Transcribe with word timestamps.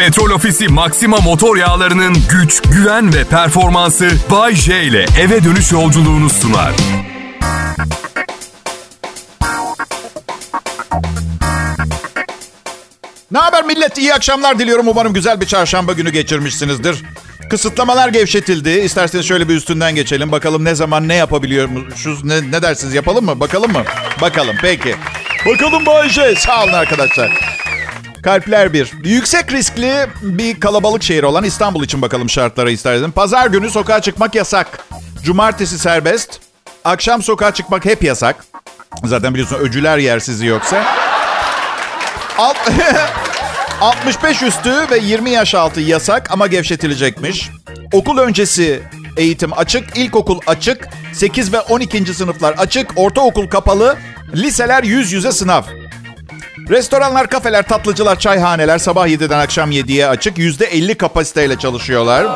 Petrol 0.00 0.30
Ofisi 0.30 0.68
Maxima 0.68 1.16
motor 1.16 1.56
yağlarının 1.56 2.16
güç, 2.30 2.62
güven 2.62 3.14
ve 3.14 3.24
performansı 3.24 4.10
Bay 4.30 4.54
J 4.54 4.82
ile 4.82 5.06
eve 5.20 5.44
dönüş 5.44 5.72
yolculuğunu 5.72 6.30
sunar. 6.30 6.72
Ne 13.30 13.38
haber 13.38 13.64
millet? 13.64 13.98
İyi 13.98 14.14
akşamlar 14.14 14.58
diliyorum. 14.58 14.88
Umarım 14.88 15.12
güzel 15.12 15.40
bir 15.40 15.46
çarşamba 15.46 15.92
günü 15.92 16.10
geçirmişsinizdir. 16.10 17.04
Kısıtlamalar 17.50 18.08
gevşetildi. 18.08 18.70
İsterseniz 18.70 19.26
şöyle 19.26 19.48
bir 19.48 19.54
üstünden 19.54 19.94
geçelim. 19.94 20.32
Bakalım 20.32 20.64
ne 20.64 20.74
zaman 20.74 21.08
ne 21.08 21.14
yapabiliyormuşuz. 21.14 22.24
Ne, 22.24 22.50
ne 22.50 22.62
dersiniz 22.62 22.94
yapalım 22.94 23.24
mı? 23.24 23.40
Bakalım 23.40 23.72
mı? 23.72 23.84
Bakalım 24.20 24.56
peki. 24.62 24.94
Bakalım 25.46 25.86
Bayce. 25.86 26.34
Sağ 26.36 26.64
olun 26.64 26.72
arkadaşlar. 26.72 27.60
Kalpler 28.22 28.72
bir. 28.72 28.92
Yüksek 29.04 29.52
riskli 29.52 30.06
bir 30.22 30.60
kalabalık 30.60 31.02
şehir 31.02 31.22
olan 31.22 31.44
İstanbul 31.44 31.84
için 31.84 32.02
bakalım 32.02 32.30
şartlara 32.30 32.70
isterdim. 32.70 33.12
Pazar 33.12 33.46
günü 33.46 33.70
sokağa 33.70 34.00
çıkmak 34.00 34.34
yasak. 34.34 34.84
Cumartesi 35.24 35.78
serbest. 35.78 36.40
Akşam 36.84 37.22
sokağa 37.22 37.54
çıkmak 37.54 37.84
hep 37.84 38.02
yasak. 38.04 38.44
Zaten 39.04 39.34
biliyorsun 39.34 39.56
öcüler 39.56 39.98
yer 39.98 40.18
sizi 40.18 40.46
yoksa. 40.46 40.84
Alt, 42.38 42.56
65 43.80 44.42
üstü 44.42 44.70
ve 44.90 44.98
20 44.98 45.30
yaş 45.30 45.54
altı 45.54 45.80
yasak 45.80 46.30
ama 46.30 46.46
gevşetilecekmiş. 46.46 47.50
Okul 47.92 48.18
öncesi 48.18 48.82
eğitim 49.16 49.58
açık, 49.58 49.96
ilkokul 49.96 50.40
açık, 50.46 50.88
8 51.12 51.52
ve 51.52 51.60
12. 51.60 52.14
sınıflar 52.14 52.52
açık, 52.52 52.90
ortaokul 52.96 53.48
kapalı, 53.48 53.96
liseler 54.34 54.82
yüz 54.82 55.12
yüze 55.12 55.32
sınav. 55.32 55.62
Restoranlar, 56.70 57.26
kafeler, 57.26 57.68
tatlıcılar, 57.68 58.18
çayhaneler 58.18 58.78
sabah 58.78 59.08
7'den 59.08 59.38
akşam 59.38 59.72
7'ye 59.72 60.06
açık. 60.06 60.38
%50 60.38 60.94
kapasiteyle 60.94 61.58
çalışıyorlar. 61.58 62.26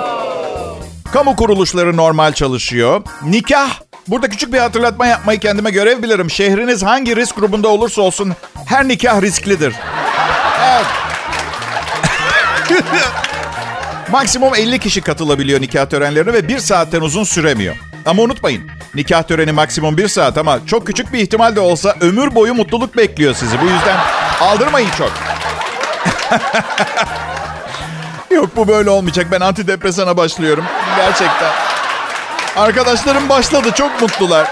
Kamu 1.12 1.36
kuruluşları 1.36 1.96
normal 1.96 2.32
çalışıyor. 2.32 3.02
Nikah. 3.22 3.70
Burada 4.08 4.28
küçük 4.28 4.52
bir 4.52 4.58
hatırlatma 4.58 5.06
yapmayı 5.06 5.38
kendime 5.38 5.70
görev 5.70 6.02
bilirim. 6.02 6.30
Şehriniz 6.30 6.82
hangi 6.82 7.16
risk 7.16 7.36
grubunda 7.36 7.68
olursa 7.68 8.02
olsun 8.02 8.32
her 8.66 8.88
nikah 8.88 9.22
risklidir. 9.22 9.74
Evet. 10.64 10.86
Maksimum 14.10 14.54
50 14.54 14.78
kişi 14.78 15.00
katılabiliyor 15.00 15.60
nikah 15.60 15.86
törenlerine 15.86 16.32
ve 16.32 16.48
bir 16.48 16.58
saatten 16.58 17.00
uzun 17.00 17.24
süremiyor. 17.24 17.76
Ama 18.06 18.22
unutmayın 18.22 18.62
nikah 18.94 19.22
töreni 19.22 19.52
maksimum 19.52 19.96
bir 19.96 20.08
saat 20.08 20.38
ama 20.38 20.66
çok 20.66 20.86
küçük 20.86 21.12
bir 21.12 21.18
ihtimal 21.18 21.56
de 21.56 21.60
olsa 21.60 21.96
ömür 22.00 22.34
boyu 22.34 22.54
mutluluk 22.54 22.96
bekliyor 22.96 23.34
sizi. 23.34 23.60
Bu 23.60 23.64
yüzden 23.64 24.23
aldırmayın 24.40 24.90
çok. 24.98 25.12
Yok 28.30 28.56
bu 28.56 28.68
böyle 28.68 28.90
olmayacak. 28.90 29.26
Ben 29.30 29.40
antidepresana 29.40 30.16
başlıyorum. 30.16 30.64
Gerçekten. 30.96 31.50
Arkadaşlarım 32.56 33.28
başladı. 33.28 33.68
Çok 33.74 34.02
mutlular. 34.02 34.50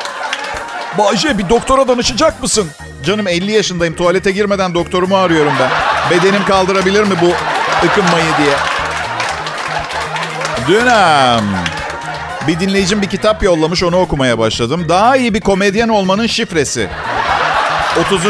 Bayce 0.98 1.38
bir 1.38 1.48
doktora 1.48 1.88
danışacak 1.88 2.42
mısın? 2.42 2.70
Canım 3.04 3.28
50 3.28 3.52
yaşındayım. 3.52 3.96
Tuvalete 3.96 4.30
girmeden 4.32 4.74
doktorumu 4.74 5.16
arıyorum 5.16 5.52
ben. 5.60 5.70
Bedenim 6.10 6.44
kaldırabilir 6.44 7.02
mi 7.04 7.14
bu 7.22 7.32
ıkınmayı 7.86 8.26
diye. 8.38 8.54
Dönem. 10.68 11.44
Bir 12.48 12.60
dinleyicim 12.60 13.02
bir 13.02 13.06
kitap 13.06 13.42
yollamış 13.42 13.82
onu 13.82 14.00
okumaya 14.00 14.38
başladım. 14.38 14.86
Daha 14.88 15.16
iyi 15.16 15.34
bir 15.34 15.40
komedyen 15.40 15.88
olmanın 15.88 16.26
şifresi. 16.26 16.88
30. 18.00 18.22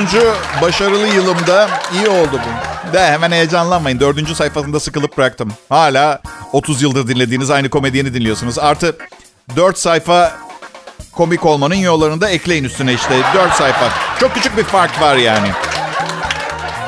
başarılı 0.62 1.06
yılımda 1.08 1.68
iyi 1.94 2.08
oldu 2.08 2.30
bu. 2.32 2.92
De 2.92 3.06
hemen 3.06 3.32
heyecanlanmayın. 3.32 4.00
Dördüncü 4.00 4.34
sayfasında 4.34 4.80
sıkılıp 4.80 5.18
bıraktım. 5.18 5.52
Hala 5.68 6.22
30 6.52 6.82
yıldır 6.82 7.08
dinlediğiniz 7.08 7.50
aynı 7.50 7.70
komedyeni 7.70 8.14
dinliyorsunuz. 8.14 8.58
Artı 8.58 8.96
4 9.56 9.78
sayfa 9.78 10.32
komik 11.12 11.46
olmanın 11.46 11.74
yollarını 11.74 12.20
da 12.20 12.28
ekleyin 12.30 12.64
üstüne 12.64 12.92
işte. 12.92 13.14
4 13.34 13.52
sayfa. 13.52 13.88
Çok 14.20 14.34
küçük 14.34 14.56
bir 14.56 14.64
fark 14.64 15.00
var 15.00 15.16
yani. 15.16 15.48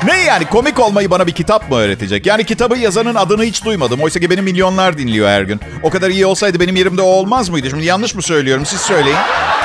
Ne 0.04 0.19
yani 0.22 0.44
komik 0.44 0.81
olmayı 0.81 1.10
bana 1.10 1.27
bir 1.27 1.32
kitap 1.32 1.71
mı 1.71 1.77
öğretecek? 1.77 2.27
Yani 2.27 2.44
kitabı 2.44 2.78
yazanın 2.78 3.15
adını 3.15 3.44
hiç 3.44 3.65
duymadım. 3.65 4.00
Oysa 4.00 4.21
ki 4.21 4.31
benim 4.31 4.44
milyonlar 4.44 4.98
dinliyor 4.98 5.28
her 5.28 5.43
gün. 5.43 5.60
O 5.82 5.91
kadar 5.91 6.10
iyi 6.10 6.27
olsaydı 6.27 6.60
benim 6.60 6.77
yerimde 6.77 7.03
o 7.03 7.06
olmaz 7.06 7.48
mıydı? 7.48 7.71
Şimdi 7.71 7.84
yanlış 7.84 8.15
mı 8.15 8.22
söylüyorum? 8.22 8.66
Siz 8.66 8.81
söyleyin. 8.81 9.16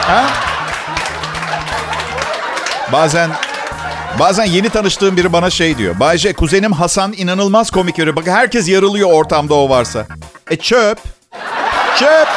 Ha? 0.02 0.26
Bazen 2.94 3.30
bazen 4.20 4.46
yeni 4.46 4.70
tanıştığım 4.70 5.18
biri 5.18 5.34
bana 5.34 5.50
şey 5.50 5.78
diyor. 5.78 6.00
Bayce 6.00 6.34
kuzenim 6.34 6.72
Hasan 6.72 7.14
inanılmaz 7.18 7.72
komik 7.72 7.98
yürü. 7.98 8.16
Bak 8.16 8.28
herkes 8.28 8.70
yarılıyor 8.70 9.12
ortamda 9.12 9.54
o 9.54 9.70
varsa. 9.70 10.06
E 10.52 10.56
çöp. 10.56 10.98
Çöp. 12.00 12.28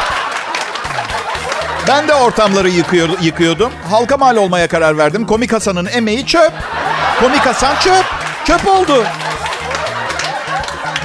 Ben 1.88 2.08
de 2.08 2.14
ortamları 2.14 2.68
yıkıyor, 2.68 3.08
yıkıyordum. 3.20 3.72
Halka 3.90 4.16
mal 4.16 4.36
olmaya 4.36 4.68
karar 4.68 4.98
verdim. 4.98 5.26
Komik 5.26 5.52
Hasan'ın 5.52 5.86
emeği 5.86 6.26
çöp. 6.26 6.52
Komik 7.20 7.46
Hasan 7.46 7.74
çöp. 7.80 8.04
Çöp 8.44 8.68
oldu. 8.68 9.04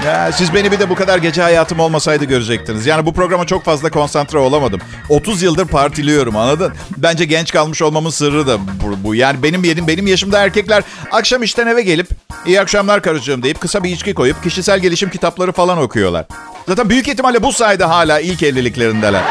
Ya 0.05 0.31
siz 0.31 0.53
beni 0.53 0.71
bir 0.71 0.79
de 0.79 0.89
bu 0.89 0.95
kadar 0.95 1.17
gece 1.17 1.41
hayatım 1.41 1.79
olmasaydı 1.79 2.25
görecektiniz. 2.25 2.85
Yani 2.85 3.05
bu 3.05 3.13
programa 3.13 3.45
çok 3.45 3.63
fazla 3.65 3.89
konsantre 3.89 4.37
olamadım. 4.37 4.79
30 5.09 5.41
yıldır 5.41 5.65
partiliyorum 5.65 6.35
anladın? 6.35 6.73
Bence 6.97 7.25
genç 7.25 7.51
kalmış 7.51 7.81
olmamın 7.81 8.09
sırrı 8.09 8.47
da 8.47 8.59
bu. 8.59 9.03
bu. 9.03 9.15
Yani 9.15 9.43
benim 9.43 9.63
yerim 9.63 9.87
benim 9.87 10.07
yaşımda 10.07 10.39
erkekler 10.39 10.83
akşam 11.11 11.43
işten 11.43 11.67
eve 11.67 11.81
gelip 11.81 12.07
iyi 12.45 12.61
akşamlar 12.61 13.01
karıcığım 13.01 13.43
deyip 13.43 13.59
kısa 13.61 13.83
bir 13.83 13.89
içki 13.89 14.13
koyup 14.13 14.43
kişisel 14.43 14.79
gelişim 14.79 15.09
kitapları 15.09 15.51
falan 15.51 15.77
okuyorlar. 15.77 16.25
Zaten 16.67 16.89
büyük 16.89 17.07
ihtimalle 17.07 17.43
bu 17.43 17.53
sayede 17.53 17.85
hala 17.85 18.19
ilk 18.19 18.43
evliliklerindeler. 18.43 19.21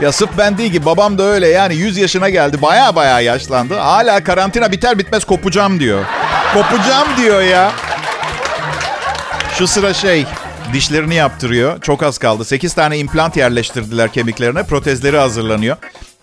Ya 0.00 0.12
sırf 0.12 0.30
ben 0.38 0.58
değil 0.58 0.72
ki 0.72 0.84
babam 0.86 1.18
da 1.18 1.22
öyle 1.22 1.48
yani 1.48 1.74
100 1.74 1.96
yaşına 1.96 2.28
geldi 2.28 2.62
baya 2.62 2.96
baya 2.96 3.20
yaşlandı. 3.20 3.74
Hala 3.74 4.24
karantina 4.24 4.72
biter 4.72 4.98
bitmez 4.98 5.24
kopacağım 5.24 5.80
diyor. 5.80 6.04
Kopacağım 6.54 7.08
diyor 7.16 7.42
ya. 7.42 7.72
Şu 9.58 9.66
sıra 9.66 9.94
şey 9.94 10.26
dişlerini 10.72 11.14
yaptırıyor. 11.14 11.80
Çok 11.80 12.02
az 12.02 12.18
kaldı. 12.18 12.44
8 12.44 12.74
tane 12.74 12.98
implant 12.98 13.36
yerleştirdiler 13.36 14.12
kemiklerine. 14.12 14.62
Protezleri 14.62 15.18
hazırlanıyor. 15.18 15.76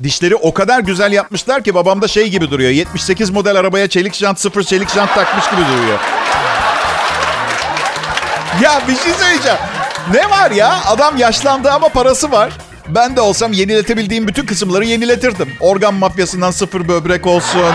Dişleri 0.04 0.36
o 0.36 0.54
kadar 0.54 0.80
güzel 0.80 1.12
yapmışlar 1.12 1.64
ki 1.64 1.76
babamda 1.76 2.08
şey 2.08 2.30
gibi 2.30 2.52
duruyor. 2.52 2.72
78 2.72 3.30
model 3.30 3.56
arabaya 3.56 3.88
çelik 3.88 4.14
jant, 4.14 4.40
sıfır 4.40 4.64
çelik 4.64 4.90
jant 4.90 5.16
takmış 5.16 5.50
gibi 5.50 5.62
duruyor. 5.62 6.00
Ya 8.62 8.82
bir 8.88 8.96
şey 8.96 9.14
söyleyeceğim. 9.14 9.58
Ne 10.14 10.30
var 10.30 10.52
ya? 10.52 10.80
Adam 10.88 11.18
yaşlandı 11.18 11.72
ama 11.72 11.90
parası 11.90 12.32
var. 12.32 12.52
Ben 12.88 13.16
de 13.16 13.22
olsam 13.22 13.54
yeniletebildiğim 13.54 14.28
bütün 14.28 14.46
kısımları 14.46 14.86
yeniletirdim. 14.86 15.50
Organ 15.60 15.94
mafyasından 15.94 16.52
sıfır 16.52 16.88
böbrek 16.88 17.28
olsun. 17.28 17.74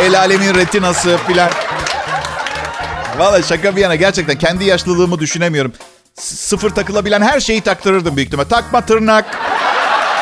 El 0.00 0.18
alemin 0.18 0.54
retinası 0.54 1.16
filan. 1.26 1.50
Valla 3.18 3.42
şaka 3.42 3.76
bir 3.76 3.80
yana 3.80 3.94
gerçekten 3.94 4.38
kendi 4.38 4.64
yaşlılığımı 4.64 5.18
düşünemiyorum. 5.18 5.72
S- 6.18 6.36
sıfır 6.36 6.70
takılabilen 6.70 7.22
her 7.22 7.40
şeyi 7.40 7.60
taktırırdım 7.60 8.16
büyük 8.16 8.26
ihtimalle. 8.26 8.48
Takma 8.48 8.80
tırnak, 8.80 9.24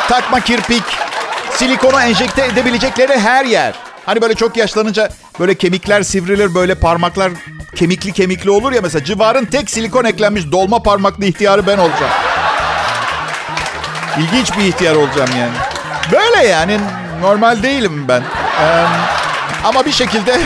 takma 0.08 0.40
kirpik, 0.40 0.82
silikonu 1.50 2.00
enjekte 2.00 2.44
edebilecekleri 2.44 3.18
her 3.18 3.44
yer. 3.44 3.74
Hani 4.06 4.22
böyle 4.22 4.34
çok 4.34 4.56
yaşlanınca 4.56 5.08
böyle 5.40 5.54
kemikler 5.54 6.02
sivrilir, 6.02 6.54
böyle 6.54 6.74
parmaklar 6.74 7.32
kemikli 7.76 8.12
kemikli 8.12 8.50
olur 8.50 8.72
ya 8.72 8.80
mesela. 8.82 9.04
Civarın 9.04 9.44
tek 9.44 9.70
silikon 9.70 10.04
eklenmiş 10.04 10.52
dolma 10.52 10.82
parmaklı 10.82 11.24
ihtiyarı 11.24 11.66
ben 11.66 11.78
olacağım. 11.78 12.12
İlginç 14.18 14.58
bir 14.58 14.64
ihtiyar 14.64 14.94
olacağım 14.94 15.30
yani. 15.38 15.52
Böyle 16.12 16.46
yani 16.48 16.80
normal 17.20 17.62
değilim 17.62 18.04
ben. 18.08 18.22
Ee, 18.62 18.84
ama 19.64 19.86
bir 19.86 19.92
şekilde 19.92 20.40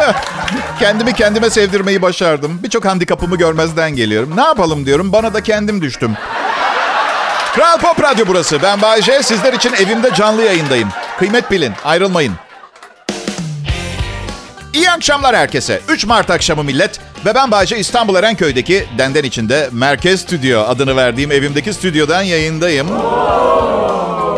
kendimi 0.78 1.12
kendime 1.12 1.50
sevdirmeyi 1.50 2.02
başardım. 2.02 2.60
Birçok 2.62 2.84
handikapımı 2.84 3.36
görmezden 3.36 3.96
geliyorum. 3.96 4.36
Ne 4.36 4.42
yapalım 4.42 4.86
diyorum. 4.86 5.12
Bana 5.12 5.34
da 5.34 5.42
kendim 5.42 5.82
düştüm. 5.82 6.16
Kral 7.54 7.78
Pop 7.78 8.02
Radyo 8.02 8.24
burası. 8.28 8.62
Ben 8.62 8.82
Bayece. 8.82 9.22
Sizler 9.22 9.52
için 9.52 9.72
evimde 9.72 10.14
canlı 10.14 10.42
yayındayım. 10.42 10.88
Kıymet 11.18 11.50
bilin. 11.50 11.72
Ayrılmayın. 11.84 12.34
İyi 14.72 14.90
akşamlar 14.90 15.36
herkese. 15.36 15.80
3 15.88 16.06
Mart 16.06 16.30
akşamı 16.30 16.64
millet. 16.64 17.00
Ve 17.26 17.34
ben 17.34 17.50
Bayce 17.50 17.78
İstanbul 17.78 18.14
Erenköy'deki 18.14 18.86
Denden 18.98 19.24
içinde 19.24 19.68
Merkez 19.72 20.20
Stüdyo 20.20 20.60
adını 20.60 20.96
verdiğim 20.96 21.32
evimdeki 21.32 21.74
stüdyodan 21.74 22.22
yayındayım. 22.22 22.88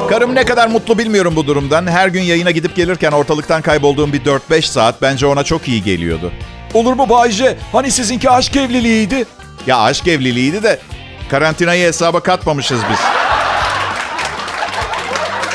Karım 0.09 0.35
ne 0.35 0.45
kadar 0.45 0.69
mutlu 0.69 0.99
bilmiyorum 0.99 1.37
bu 1.37 1.47
durumdan. 1.47 1.87
Her 1.87 2.09
gün 2.09 2.23
yayına 2.23 2.51
gidip 2.51 2.77
gelirken 2.77 3.13
ortalıktan 3.13 3.63
kaybolduğum 3.63 4.13
bir 4.13 4.25
4-5 4.25 4.63
saat 4.63 5.03
bence 5.03 5.27
ona 5.27 5.45
çok 5.45 5.69
iyi 5.69 5.83
geliyordu. 5.83 6.33
Olur 6.75 6.93
mu 6.93 7.09
Bayce? 7.09 7.59
Hani 7.73 7.91
sizinki 7.91 8.31
aşk 8.31 8.57
evliliğiydi? 8.57 9.25
Ya 9.67 9.79
aşk 9.79 10.09
evliliğiydi 10.09 10.63
de 10.63 10.79
karantinayı 11.31 11.87
hesaba 11.87 12.21
katmamışız 12.21 12.81
biz. 12.91 12.99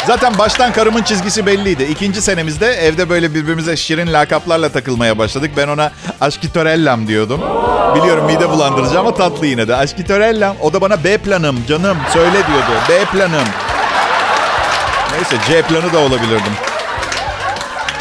Zaten 0.08 0.38
baştan 0.38 0.74
karımın 0.74 1.04
çizgisi 1.04 1.46
belliydi. 1.46 1.84
İkinci 1.84 2.22
senemizde 2.22 2.68
evde 2.68 3.10
böyle 3.10 3.34
birbirimize 3.36 3.78
şirin 3.78 4.14
lakaplarla 4.14 4.70
takılmaya 4.70 5.18
başladık. 5.18 5.52
Ben 5.58 5.68
ona 5.68 5.92
aşkitorellam 6.22 7.08
diyordum. 7.08 7.42
Biliyorum 7.96 8.26
mide 8.26 8.50
bulandırıcı 8.50 9.00
ama 9.00 9.14
tatlı 9.14 9.48
yine 9.48 9.68
de. 9.68 9.76
Aşkitorellam. 9.76 10.56
O 10.62 10.74
da 10.74 10.82
bana 10.82 11.04
B 11.04 11.18
planım 11.18 11.60
canım 11.68 11.98
söyle 12.14 12.32
diyordu. 12.48 12.72
B 12.90 13.06
planım. 13.06 13.48
Neyse 15.12 15.36
C 15.48 15.62
planı 15.62 15.94
da 15.94 16.00
olabilirdim. 16.00 16.54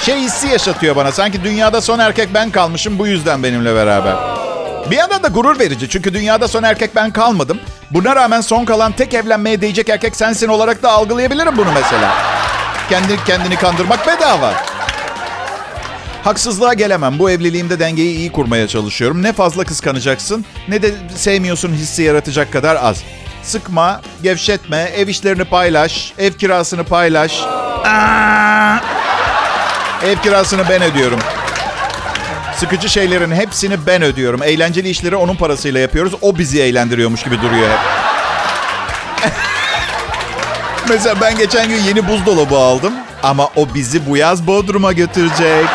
Şey 0.03 0.17
hissi 0.17 0.49
yaşatıyor 0.49 0.97
bana. 0.97 1.13
Sanki 1.13 1.45
dünyada 1.45 1.81
son 1.81 1.99
erkek 1.99 2.35
ben 2.35 2.51
kalmışım 2.51 2.99
bu 2.99 3.07
yüzden 3.07 3.43
benimle 3.43 3.75
beraber. 3.75 4.15
Bir 4.91 4.97
yandan 4.97 5.23
da 5.23 5.29
gurur 5.29 5.59
verici. 5.59 5.89
Çünkü 5.89 6.15
dünyada 6.15 6.49
son 6.49 6.63
erkek 6.63 6.97
ben 6.97 7.11
kalmadım. 7.11 7.61
Buna 7.91 8.17
rağmen 8.17 8.41
son 8.41 8.65
kalan 8.65 8.93
tek 8.93 9.15
evlenmeye 9.15 9.61
değecek 9.61 9.89
erkek 9.89 10.17
sensin 10.17 10.49
olarak 10.49 10.83
da 10.83 10.93
algılayabilirim 10.93 11.57
bunu 11.57 11.73
mesela. 11.75 12.15
Kendi 12.89 13.25
kendini 13.25 13.57
kandırmak 13.57 14.07
bedava. 14.07 14.53
Haksızlığa 16.25 16.75
gelemem. 16.75 17.19
Bu 17.19 17.31
evliliğimde 17.31 17.79
dengeyi 17.81 18.17
iyi 18.17 18.33
kurmaya 18.33 18.69
çalışıyorum. 18.69 19.23
Ne 19.23 19.33
fazla 19.33 19.65
kıskanacaksın 19.65 20.45
ne 20.69 20.83
de 20.83 20.95
sevmiyorsun 21.17 21.73
hissi 21.73 22.03
yaratacak 22.03 22.53
kadar 22.53 22.77
az. 22.83 23.03
Sıkma, 23.43 24.01
gevşetme, 24.23 24.91
ev 24.97 25.09
işlerini 25.09 25.45
paylaş, 25.45 26.13
ev 26.19 26.33
kirasını 26.33 26.85
paylaş. 26.85 27.41
Aa! 27.85 28.79
Ev 30.05 30.17
kirasını 30.23 30.63
ben 30.69 30.83
ödüyorum. 30.83 31.21
Sıkıcı 32.57 32.89
şeylerin 32.89 33.33
hepsini 33.33 33.87
ben 33.87 34.03
ödüyorum. 34.03 34.43
Eğlenceli 34.43 34.89
işleri 34.89 35.17
onun 35.17 35.35
parasıyla 35.35 35.81
yapıyoruz. 35.81 36.13
O 36.23 36.39
bizi 36.39 36.63
eğlendiriyormuş 36.63 37.23
gibi 37.23 37.43
duruyor 37.43 37.69
hep. 37.71 37.79
Mesela 40.89 41.21
ben 41.21 41.37
geçen 41.37 41.69
gün 41.69 41.83
yeni 41.83 42.09
buzdolabı 42.09 42.57
aldım. 42.59 42.93
Ama 43.23 43.49
o 43.57 43.75
bizi 43.75 44.07
bu 44.11 44.17
yaz 44.17 44.47
Bodrum'a 44.47 44.93
götürecek. 44.93 45.67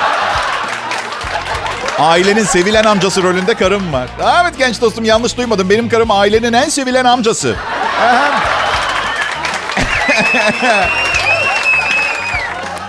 Ailenin 1.99 2.43
sevilen 2.43 2.83
amcası 2.83 3.23
rolünde 3.23 3.53
karım 3.53 3.93
var. 3.93 4.07
Evet 4.41 4.57
genç 4.57 4.81
dostum 4.81 5.05
yanlış 5.05 5.37
duymadım. 5.37 5.69
Benim 5.69 5.89
karım 5.89 6.11
ailenin 6.11 6.53
en 6.53 6.69
sevilen 6.69 7.05
amcası. 7.05 7.55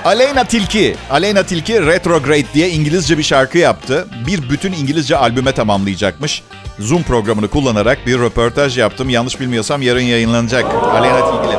Aleyna 0.05 0.45
Tilki. 0.45 0.97
Aleyna 1.11 1.43
Tilki 1.43 1.87
Retrograde 1.87 2.47
diye 2.55 2.71
İngilizce 2.71 3.19
bir 3.19 3.23
şarkı 3.23 3.59
yaptı. 3.59 4.07
Bir 4.27 4.51
bütün 4.51 4.73
İngilizce 4.73 5.17
albüme 5.17 5.53
tamamlayacakmış. 5.53 6.43
Zoom 6.79 7.03
programını 7.03 7.49
kullanarak 7.49 8.07
bir 8.07 8.19
röportaj 8.19 8.79
yaptım. 8.79 9.09
Yanlış 9.11 9.41
bilmiyorsam 9.41 9.83
yarın 9.83 10.01
yayınlanacak. 10.01 10.65
Aleyna 10.95 11.31
Tilki'yle. 11.31 11.59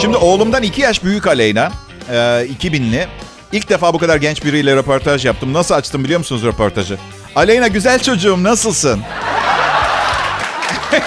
Şimdi 0.00 0.16
oğlumdan 0.16 0.62
iki 0.62 0.80
yaş 0.80 1.04
büyük 1.04 1.26
Aleyna. 1.26 1.72
E, 2.10 2.14
2000'li. 2.14 3.08
İlk 3.52 3.68
defa 3.68 3.94
bu 3.94 3.98
kadar 3.98 4.16
genç 4.16 4.44
biriyle 4.44 4.76
röportaj 4.76 5.24
yaptım. 5.26 5.52
Nasıl 5.52 5.74
açtım 5.74 6.04
biliyor 6.04 6.18
musunuz 6.18 6.44
röportajı? 6.44 6.98
Aleyna 7.36 7.68
güzel 7.68 7.98
çocuğum 7.98 8.42
nasılsın? 8.42 9.00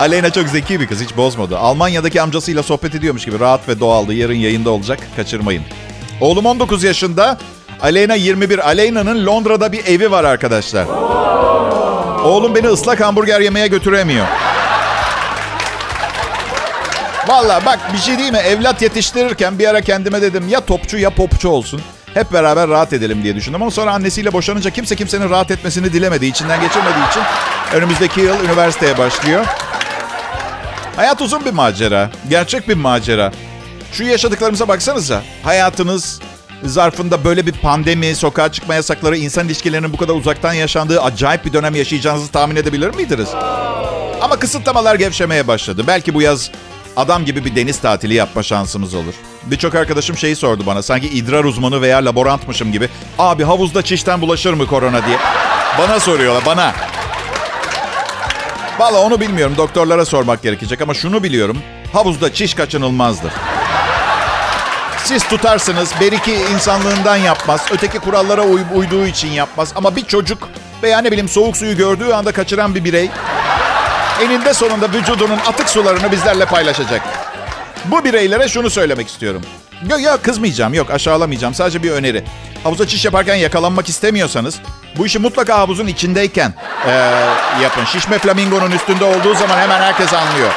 Aleyna 0.00 0.30
çok 0.30 0.48
zeki 0.48 0.80
bir 0.80 0.86
kız 0.86 1.00
hiç 1.02 1.16
bozmadı. 1.16 1.58
Almanya'daki 1.58 2.22
amcasıyla 2.22 2.62
sohbet 2.62 2.94
ediyormuş 2.94 3.24
gibi 3.24 3.40
rahat 3.40 3.68
ve 3.68 3.80
doğaldı. 3.80 4.14
Yarın 4.14 4.34
yayında 4.34 4.70
olacak 4.70 4.98
kaçırmayın. 5.16 5.62
Oğlum 6.20 6.46
19 6.46 6.84
yaşında. 6.84 7.38
Aleyna 7.80 8.14
21. 8.14 8.68
Aleyna'nın 8.68 9.26
Londra'da 9.26 9.72
bir 9.72 9.86
evi 9.86 10.10
var 10.10 10.24
arkadaşlar. 10.24 10.86
Oğlum 12.24 12.54
beni 12.54 12.66
ıslak 12.66 13.00
hamburger 13.00 13.40
yemeye 13.40 13.66
götüremiyor. 13.66 14.26
Valla 17.32 17.64
bak 17.66 17.78
bir 17.92 17.98
şey 17.98 18.18
değil 18.18 18.32
mi? 18.32 18.38
Evlat 18.38 18.82
yetiştirirken 18.82 19.58
bir 19.58 19.68
ara 19.68 19.80
kendime 19.80 20.22
dedim 20.22 20.48
ya 20.48 20.60
topçu 20.60 20.98
ya 20.98 21.10
popçu 21.10 21.48
olsun. 21.48 21.82
Hep 22.14 22.32
beraber 22.32 22.68
rahat 22.68 22.92
edelim 22.92 23.22
diye 23.22 23.36
düşündüm 23.36 23.62
ama 23.62 23.70
sonra 23.70 23.92
annesiyle 23.92 24.32
boşanınca 24.32 24.70
kimse 24.70 24.96
kimsenin 24.96 25.30
rahat 25.30 25.50
etmesini 25.50 25.92
dilemedi. 25.92 26.26
içinden 26.26 26.60
geçirmediği 26.60 27.08
için 27.10 27.22
önümüzdeki 27.74 28.20
yıl 28.20 28.44
üniversiteye 28.44 28.98
başlıyor. 28.98 29.46
Hayat 30.96 31.22
uzun 31.22 31.44
bir 31.44 31.50
macera. 31.50 32.10
Gerçek 32.28 32.68
bir 32.68 32.74
macera. 32.74 33.32
Şu 33.92 34.04
yaşadıklarımıza 34.04 34.68
baksanıza. 34.68 35.22
Hayatınız 35.42 36.20
zarfında 36.64 37.24
böyle 37.24 37.46
bir 37.46 37.52
pandemi, 37.52 38.14
sokağa 38.14 38.52
çıkma 38.52 38.74
yasakları, 38.74 39.16
insan 39.16 39.46
ilişkilerinin 39.46 39.92
bu 39.92 39.96
kadar 39.96 40.14
uzaktan 40.14 40.52
yaşandığı 40.52 41.02
acayip 41.02 41.44
bir 41.44 41.52
dönem 41.52 41.74
yaşayacağınızı 41.74 42.32
tahmin 42.32 42.56
edebilir 42.56 42.94
miydiniz? 42.94 43.28
Ama 44.20 44.38
kısıtlamalar 44.38 44.94
gevşemeye 44.94 45.48
başladı. 45.48 45.84
Belki 45.86 46.14
bu 46.14 46.22
yaz 46.22 46.50
adam 46.96 47.24
gibi 47.24 47.44
bir 47.44 47.56
deniz 47.56 47.80
tatili 47.80 48.14
yapma 48.14 48.42
şansımız 48.42 48.94
olur. 48.94 49.14
Birçok 49.46 49.74
arkadaşım 49.74 50.16
şeyi 50.16 50.36
sordu 50.36 50.62
bana. 50.66 50.82
Sanki 50.82 51.08
idrar 51.08 51.44
uzmanı 51.44 51.80
veya 51.82 52.04
laborantmışım 52.04 52.72
gibi. 52.72 52.88
Abi 53.18 53.44
havuzda 53.44 53.82
çişten 53.82 54.20
bulaşır 54.20 54.52
mı 54.52 54.66
korona 54.66 55.06
diye. 55.06 55.16
Bana 55.78 56.00
soruyorlar 56.00 56.46
bana. 56.46 56.72
Valla 58.78 58.98
onu 59.00 59.20
bilmiyorum. 59.20 59.54
Doktorlara 59.56 60.04
sormak 60.04 60.42
gerekecek 60.42 60.80
ama 60.80 60.94
şunu 60.94 61.22
biliyorum. 61.22 61.58
Havuzda 61.92 62.34
çiş 62.34 62.54
kaçınılmazdır. 62.54 63.32
Siz 65.04 65.24
tutarsınız. 65.28 65.90
Beriki 66.00 66.34
insanlığından 66.54 67.16
yapmaz. 67.16 67.66
Öteki 67.72 67.98
kurallara 67.98 68.42
uy- 68.42 68.60
uyduğu 68.74 69.06
için 69.06 69.28
yapmaz. 69.28 69.72
Ama 69.74 69.96
bir 69.96 70.04
çocuk 70.04 70.48
veya 70.82 70.98
ne 71.00 71.08
bileyim 71.10 71.28
soğuk 71.28 71.56
suyu 71.56 71.76
gördüğü 71.76 72.12
anda 72.12 72.32
kaçıran 72.32 72.74
bir 72.74 72.84
birey 72.84 73.10
eninde 74.22 74.54
sonunda 74.54 74.92
vücudunun 74.92 75.38
atık 75.38 75.70
sularını 75.70 76.12
bizlerle 76.12 76.46
paylaşacak. 76.46 77.02
Bu 77.84 78.04
bireylere 78.04 78.48
şunu 78.48 78.70
söylemek 78.70 79.08
istiyorum. 79.08 79.42
Yok 79.90 80.02
yok 80.02 80.24
kızmayacağım, 80.24 80.74
yok 80.74 80.90
aşağılamayacağım. 80.90 81.54
Sadece 81.54 81.82
bir 81.82 81.90
öneri. 81.90 82.24
Havuza 82.64 82.86
çiş 82.86 83.04
yaparken 83.04 83.34
yakalanmak 83.34 83.88
istemiyorsanız 83.88 84.58
bu 84.98 85.06
işi 85.06 85.18
mutlaka 85.18 85.58
havuzun 85.58 85.86
içindeyken 85.86 86.54
ee, 86.86 86.90
yapın. 87.62 87.84
Şişme 87.84 88.18
flamingonun 88.18 88.70
üstünde 88.70 89.04
olduğu 89.04 89.34
zaman 89.34 89.58
hemen 89.58 89.80
herkes 89.80 90.12
anlıyor. 90.14 90.50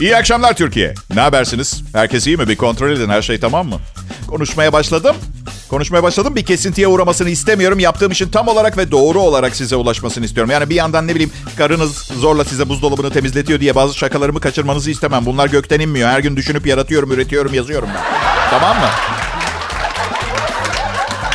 İyi 0.00 0.16
akşamlar 0.16 0.54
Türkiye. 0.54 0.94
Ne 1.14 1.20
habersiniz? 1.20 1.82
Herkes 1.92 2.26
iyi 2.26 2.36
mi? 2.36 2.48
Bir 2.48 2.56
kontrol 2.56 2.90
edin. 2.90 3.08
Her 3.08 3.22
şey 3.22 3.40
tamam 3.40 3.68
mı? 3.68 3.80
Konuşmaya 4.26 4.72
başladım. 4.72 5.16
Konuşmaya 5.70 6.02
başladım. 6.02 6.36
Bir 6.36 6.44
kesintiye 6.44 6.88
uğramasını 6.88 7.30
istemiyorum. 7.30 7.78
Yaptığım 7.78 8.12
işin 8.12 8.28
tam 8.28 8.48
olarak 8.48 8.78
ve 8.78 8.90
doğru 8.90 9.20
olarak 9.20 9.56
size 9.56 9.76
ulaşmasını 9.76 10.24
istiyorum. 10.24 10.50
Yani 10.50 10.70
bir 10.70 10.74
yandan 10.74 11.06
ne 11.06 11.14
bileyim 11.14 11.32
karınız 11.58 11.96
zorla 11.96 12.44
size 12.44 12.68
buzdolabını 12.68 13.10
temizletiyor 13.10 13.60
diye 13.60 13.74
bazı 13.74 13.98
şakalarımı 13.98 14.40
kaçırmanızı 14.40 14.90
istemem. 14.90 15.26
Bunlar 15.26 15.48
gökten 15.48 15.80
inmiyor. 15.80 16.08
Her 16.08 16.20
gün 16.20 16.36
düşünüp 16.36 16.66
yaratıyorum, 16.66 17.12
üretiyorum, 17.12 17.54
yazıyorum 17.54 17.88
ben. 17.94 18.02
Tamam 18.50 18.76
mı? 18.76 18.88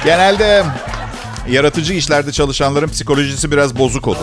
Genelde 0.06 0.64
yaratıcı 1.50 1.94
işlerde 1.94 2.32
çalışanların 2.32 2.88
psikolojisi 2.88 3.52
biraz 3.52 3.80
bozuk 3.80 4.08
olur. 4.08 4.18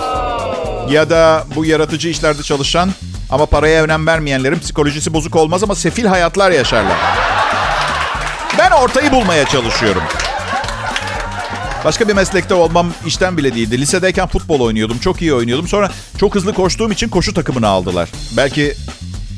Ya 0.90 1.10
da 1.10 1.44
bu 1.56 1.64
yaratıcı 1.64 2.08
işlerde 2.08 2.42
çalışan 2.42 2.90
ama 3.30 3.46
paraya 3.46 3.82
önem 3.84 4.06
vermeyenlerin 4.06 4.58
psikolojisi 4.58 5.14
bozuk 5.14 5.37
olmaz 5.37 5.62
ama 5.62 5.75
sefil 5.75 6.04
hayatlar 6.04 6.50
yaşarlar. 6.50 7.27
Ben 8.58 8.70
ortayı 8.70 9.12
bulmaya 9.12 9.46
çalışıyorum. 9.46 10.02
Başka 11.84 12.08
bir 12.08 12.14
meslekte 12.14 12.54
olmam 12.54 12.92
işten 13.06 13.36
bile 13.36 13.54
değildi. 13.54 13.80
Lisedeyken 13.80 14.26
futbol 14.26 14.60
oynuyordum. 14.60 14.98
Çok 14.98 15.22
iyi 15.22 15.34
oynuyordum. 15.34 15.68
Sonra 15.68 15.90
çok 16.18 16.34
hızlı 16.34 16.54
koştuğum 16.54 16.92
için 16.92 17.08
koşu 17.08 17.34
takımını 17.34 17.68
aldılar. 17.68 18.08
Belki 18.36 18.74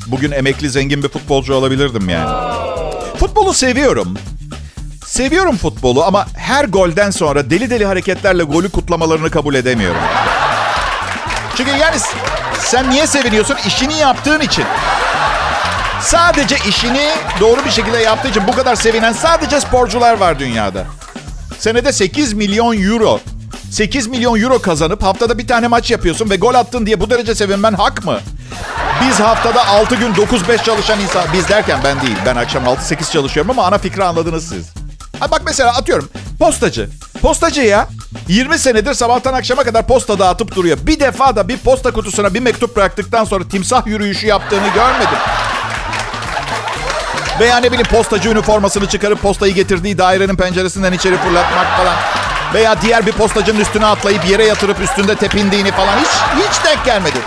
bugün 0.07 0.31
emekli 0.31 0.69
zengin 0.69 1.03
bir 1.03 1.09
futbolcu 1.09 1.53
olabilirdim 1.53 2.09
yani. 2.09 2.29
Futbolu 3.19 3.53
seviyorum. 3.53 4.17
Seviyorum 5.05 5.57
futbolu 5.57 6.03
ama 6.03 6.27
her 6.37 6.65
golden 6.65 7.09
sonra 7.09 7.49
deli 7.49 7.69
deli 7.69 7.85
hareketlerle 7.85 8.43
golü 8.43 8.69
kutlamalarını 8.69 9.29
kabul 9.29 9.55
edemiyorum. 9.55 10.01
Çünkü 11.57 11.71
yani 11.71 11.95
sen 12.59 12.89
niye 12.89 13.07
seviniyorsun? 13.07 13.57
İşini 13.67 13.93
yaptığın 13.97 14.39
için. 14.39 14.65
Sadece 16.01 16.55
işini 16.67 17.09
doğru 17.39 17.65
bir 17.65 17.69
şekilde 17.69 17.97
yaptığı 17.97 18.27
için 18.27 18.47
bu 18.47 18.51
kadar 18.51 18.75
sevinen 18.75 19.13
sadece 19.13 19.59
sporcular 19.59 20.17
var 20.17 20.39
dünyada. 20.39 20.85
Senede 21.59 21.91
8 21.91 22.33
milyon 22.33 22.83
euro. 22.83 23.19
8 23.71 24.07
milyon 24.07 24.41
euro 24.41 24.61
kazanıp 24.61 25.03
haftada 25.03 25.37
bir 25.37 25.47
tane 25.47 25.67
maç 25.67 25.91
yapıyorsun 25.91 26.29
ve 26.29 26.35
gol 26.35 26.53
attın 26.53 26.85
diye 26.85 26.99
bu 26.99 27.09
derece 27.09 27.35
sevinmen 27.35 27.73
hak 27.73 28.05
mı? 28.05 28.19
Biz 29.01 29.19
haftada 29.19 29.67
6 29.67 29.95
gün 29.95 30.13
9-5 30.13 30.63
çalışan 30.63 30.99
insan... 30.99 31.23
Biz 31.33 31.49
derken 31.49 31.79
ben 31.83 32.01
değil. 32.01 32.17
Ben 32.25 32.35
akşam 32.35 32.63
6-8 32.63 33.11
çalışıyorum 33.11 33.51
ama 33.51 33.63
ana 33.63 33.77
fikri 33.77 34.03
anladınız 34.03 34.49
siz. 34.49 34.69
Ha 35.19 35.31
bak 35.31 35.41
mesela 35.45 35.75
atıyorum 35.75 36.09
postacı. 36.39 36.89
Postacı 37.21 37.61
ya 37.61 37.87
20 38.27 38.59
senedir 38.59 38.93
sabahtan 38.93 39.33
akşama 39.33 39.63
kadar 39.63 39.87
posta 39.87 40.19
dağıtıp 40.19 40.55
duruyor. 40.55 40.77
Bir 40.81 40.99
defa 40.99 41.35
da 41.35 41.47
bir 41.47 41.57
posta 41.57 41.91
kutusuna 41.91 42.33
bir 42.33 42.39
mektup 42.39 42.75
bıraktıktan 42.75 43.23
sonra 43.23 43.47
timsah 43.47 43.87
yürüyüşü 43.87 44.27
yaptığını 44.27 44.67
görmedim. 44.67 45.17
Veya 47.41 47.57
ne 47.57 47.71
bileyim 47.71 47.87
postacı 47.87 48.29
üniformasını 48.29 48.87
çıkarıp 48.87 49.21
postayı 49.21 49.53
getirdiği 49.53 49.97
dairenin 49.97 50.35
penceresinden 50.35 50.93
içeri 50.93 51.17
fırlatmak 51.17 51.77
falan. 51.77 51.95
Veya 52.53 52.81
diğer 52.81 53.05
bir 53.05 53.11
postacının 53.11 53.59
üstüne 53.59 53.85
atlayıp 53.85 54.29
yere 54.29 54.45
yatırıp 54.45 54.81
üstünde 54.81 55.15
tepindiğini 55.15 55.71
falan 55.71 55.97
hiç 55.99 56.07
hiç 56.35 56.65
denk 56.65 56.85
gelmedi. 56.85 57.17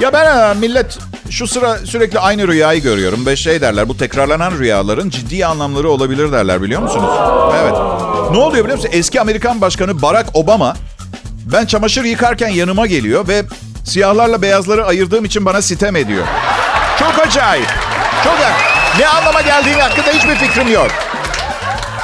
Ya 0.00 0.12
ben 0.12 0.26
ha, 0.26 0.54
millet 0.54 0.98
şu 1.30 1.46
sıra 1.46 1.78
sürekli 1.78 2.18
aynı 2.18 2.48
rüyayı 2.48 2.82
görüyorum 2.82 3.26
ve 3.26 3.36
şey 3.36 3.60
derler 3.60 3.88
bu 3.88 3.96
tekrarlanan 3.96 4.58
rüyaların 4.58 5.10
ciddi 5.10 5.46
anlamları 5.46 5.90
olabilir 5.90 6.32
derler 6.32 6.62
biliyor 6.62 6.82
musunuz? 6.82 7.10
Evet. 7.62 7.74
Ne 8.30 8.38
oluyor 8.38 8.64
biliyor 8.64 8.76
musun? 8.78 8.90
Eski 8.92 9.20
Amerikan 9.20 9.60
Başkanı 9.60 10.02
Barack 10.02 10.30
Obama 10.34 10.76
ben 11.52 11.66
çamaşır 11.66 12.04
yıkarken 12.04 12.48
yanıma 12.48 12.86
geliyor 12.86 13.28
ve 13.28 13.42
siyahlarla 13.84 14.42
beyazları 14.42 14.86
ayırdığım 14.86 15.24
için 15.24 15.44
bana 15.44 15.62
sitem 15.62 15.96
ediyor. 15.96 16.26
Çok 17.00 17.26
acayip. 17.26 17.68
Çok 18.24 18.38
Ne 18.98 19.06
anlama 19.08 19.40
geldiğini 19.40 19.82
hakkında 19.82 20.10
hiçbir 20.10 20.34
fikrim 20.34 20.72
yok. 20.72 20.90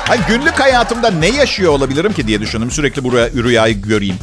Hani 0.08 0.20
günlük 0.28 0.60
hayatımda 0.60 1.10
ne 1.10 1.28
yaşıyor 1.28 1.72
olabilirim 1.72 2.12
ki 2.12 2.26
diye 2.26 2.40
düşündüm. 2.40 2.70
Sürekli 2.70 3.04
buraya 3.04 3.30
rüyayı 3.30 3.82
göreyim. 3.82 4.16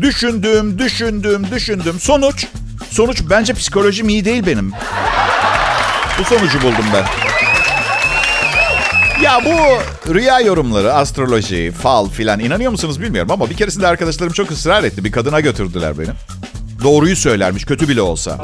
Düşündüm, 0.00 0.78
düşündüm, 0.78 1.46
düşündüm. 1.50 2.00
Sonuç, 2.00 2.46
sonuç 2.90 3.22
bence 3.30 3.54
psikolojim 3.54 4.08
iyi 4.08 4.24
değil 4.24 4.46
benim. 4.46 4.72
Bu 6.18 6.24
sonucu 6.24 6.62
buldum 6.62 6.84
ben. 6.94 7.04
Ya 9.22 9.40
bu 9.44 9.82
rüya 10.14 10.40
yorumları, 10.40 10.94
astroloji, 10.94 11.72
fal 11.82 12.08
filan 12.08 12.40
inanıyor 12.40 12.70
musunuz 12.70 13.00
bilmiyorum 13.00 13.30
ama 13.30 13.50
bir 13.50 13.56
keresinde 13.56 13.86
arkadaşlarım 13.86 14.32
çok 14.32 14.50
ısrar 14.50 14.84
etti. 14.84 15.04
Bir 15.04 15.12
kadına 15.12 15.40
götürdüler 15.40 15.98
beni. 15.98 16.10
Doğruyu 16.82 17.16
söylermiş 17.16 17.64
kötü 17.64 17.88
bile 17.88 18.02
olsa. 18.02 18.38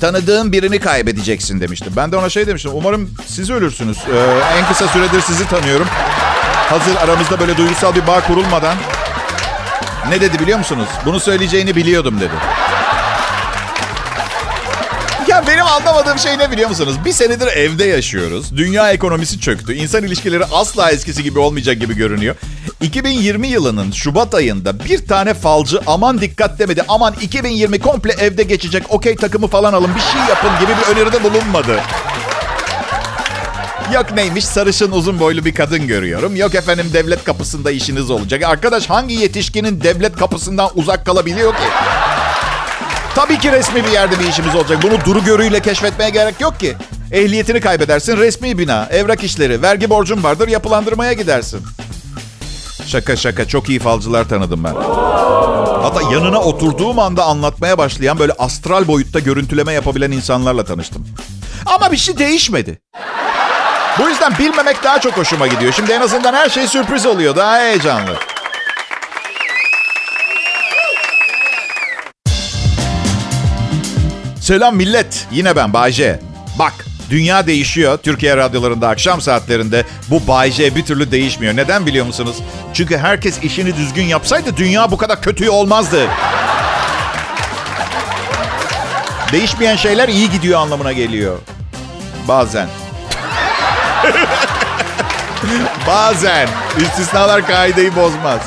Tanıdığın 0.00 0.52
birini 0.52 0.78
kaybedeceksin 0.80 1.60
demiştim. 1.60 1.92
Ben 1.96 2.12
de 2.12 2.16
ona 2.16 2.30
şey 2.30 2.46
demiştim. 2.46 2.70
Umarım 2.74 3.10
siz 3.26 3.50
ölürsünüz. 3.50 3.98
Ee, 3.98 4.58
en 4.58 4.66
kısa 4.68 4.88
süredir 4.88 5.20
sizi 5.20 5.48
tanıyorum. 5.48 5.86
Hazır 6.68 6.96
aramızda 6.96 7.40
böyle 7.40 7.56
duygusal 7.56 7.94
bir 7.94 8.06
bağ 8.06 8.20
kurulmadan. 8.20 8.76
Ne 10.08 10.20
dedi 10.20 10.38
biliyor 10.38 10.58
musunuz? 10.58 10.88
Bunu 11.06 11.20
söyleyeceğini 11.20 11.76
biliyordum 11.76 12.20
dedi. 12.20 12.32
Ya 15.28 15.44
benim 15.46 15.66
anlamadığım 15.66 16.18
şey 16.18 16.38
ne 16.38 16.50
biliyor 16.50 16.68
musunuz? 16.68 16.94
Bir 17.04 17.12
senedir 17.12 17.46
evde 17.46 17.84
yaşıyoruz. 17.84 18.56
Dünya 18.56 18.92
ekonomisi 18.92 19.40
çöktü. 19.40 19.74
İnsan 19.74 20.04
ilişkileri 20.04 20.44
asla 20.44 20.90
eskisi 20.90 21.22
gibi 21.22 21.38
olmayacak 21.38 21.80
gibi 21.80 21.96
görünüyor. 21.96 22.34
2020 22.80 23.48
yılının 23.48 23.90
Şubat 23.90 24.34
ayında 24.34 24.84
bir 24.84 25.06
tane 25.06 25.34
falcı 25.34 25.80
aman 25.86 26.20
dikkat 26.20 26.58
demedi. 26.58 26.84
Aman 26.88 27.14
2020 27.20 27.78
komple 27.78 28.12
evde 28.12 28.42
geçecek. 28.42 28.82
Okey 28.88 29.16
takımı 29.16 29.46
falan 29.46 29.72
alın 29.72 29.94
bir 29.94 30.00
şey 30.00 30.20
yapın 30.28 30.50
gibi 30.60 30.72
bir 30.80 30.96
öneride 30.96 31.24
bulunmadı. 31.24 31.80
Yok 33.94 34.12
neymiş 34.14 34.44
sarışın 34.44 34.92
uzun 34.92 35.20
boylu 35.20 35.44
bir 35.44 35.54
kadın 35.54 35.86
görüyorum. 35.86 36.36
Yok 36.36 36.54
efendim 36.54 36.90
devlet 36.92 37.24
kapısında 37.24 37.70
işiniz 37.70 38.10
olacak. 38.10 38.42
Arkadaş 38.42 38.90
hangi 38.90 39.14
yetişkinin 39.14 39.80
devlet 39.80 40.16
kapısından 40.16 40.70
uzak 40.74 41.06
kalabiliyor 41.06 41.52
ki? 41.52 41.62
Tabii 43.14 43.38
ki 43.38 43.52
resmi 43.52 43.84
bir 43.84 43.92
yerde 43.92 44.18
bir 44.20 44.28
işimiz 44.28 44.54
olacak. 44.54 44.82
Bunu 44.82 45.04
duru 45.04 45.24
görüyle 45.24 45.60
keşfetmeye 45.60 46.10
gerek 46.10 46.40
yok 46.40 46.60
ki. 46.60 46.74
Ehliyetini 47.12 47.60
kaybedersin, 47.60 48.16
resmi 48.16 48.58
bina, 48.58 48.88
evrak 48.90 49.24
işleri, 49.24 49.62
vergi 49.62 49.90
borcun 49.90 50.22
vardır, 50.22 50.48
yapılandırmaya 50.48 51.12
gidersin. 51.12 51.60
Şaka 52.88 53.16
şaka 53.16 53.48
çok 53.48 53.68
iyi 53.68 53.78
falcılar 53.78 54.28
tanıdım 54.28 54.64
ben. 54.64 54.74
Hatta 55.82 56.02
yanına 56.12 56.40
oturduğum 56.40 56.98
anda 56.98 57.24
anlatmaya 57.24 57.78
başlayan 57.78 58.18
böyle 58.18 58.32
astral 58.32 58.88
boyutta 58.88 59.18
görüntüleme 59.18 59.72
yapabilen 59.72 60.10
insanlarla 60.10 60.64
tanıştım. 60.64 61.06
Ama 61.66 61.92
bir 61.92 61.96
şey 61.96 62.18
değişmedi. 62.18 62.80
Bu 63.98 64.08
yüzden 64.08 64.38
bilmemek 64.38 64.84
daha 64.84 65.00
çok 65.00 65.16
hoşuma 65.16 65.46
gidiyor. 65.46 65.72
Şimdi 65.72 65.92
en 65.92 66.00
azından 66.00 66.34
her 66.34 66.48
şey 66.48 66.68
sürpriz 66.68 67.06
oluyor. 67.06 67.36
Daha 67.36 67.58
heyecanlı. 67.58 68.16
Selam 74.40 74.76
millet. 74.76 75.26
Yine 75.32 75.56
ben 75.56 75.72
Bayce. 75.72 76.20
Bak 76.58 76.87
dünya 77.10 77.46
değişiyor. 77.46 77.98
Türkiye 78.02 78.36
radyolarında 78.36 78.88
akşam 78.88 79.20
saatlerinde 79.20 79.84
bu 80.10 80.26
Bayce 80.28 80.76
bir 80.76 80.84
türlü 80.84 81.10
değişmiyor. 81.10 81.56
Neden 81.56 81.86
biliyor 81.86 82.06
musunuz? 82.06 82.36
Çünkü 82.74 82.98
herkes 82.98 83.42
işini 83.42 83.76
düzgün 83.76 84.04
yapsaydı 84.04 84.56
dünya 84.56 84.90
bu 84.90 84.96
kadar 84.96 85.22
kötü 85.22 85.48
olmazdı. 85.48 86.06
Değişmeyen 89.32 89.76
şeyler 89.76 90.08
iyi 90.08 90.30
gidiyor 90.30 90.60
anlamına 90.60 90.92
geliyor. 90.92 91.38
Bazen. 92.28 92.68
Bazen. 95.86 96.48
İstisnalar 96.80 97.46
kaideyi 97.46 97.96
bozmaz. 97.96 98.40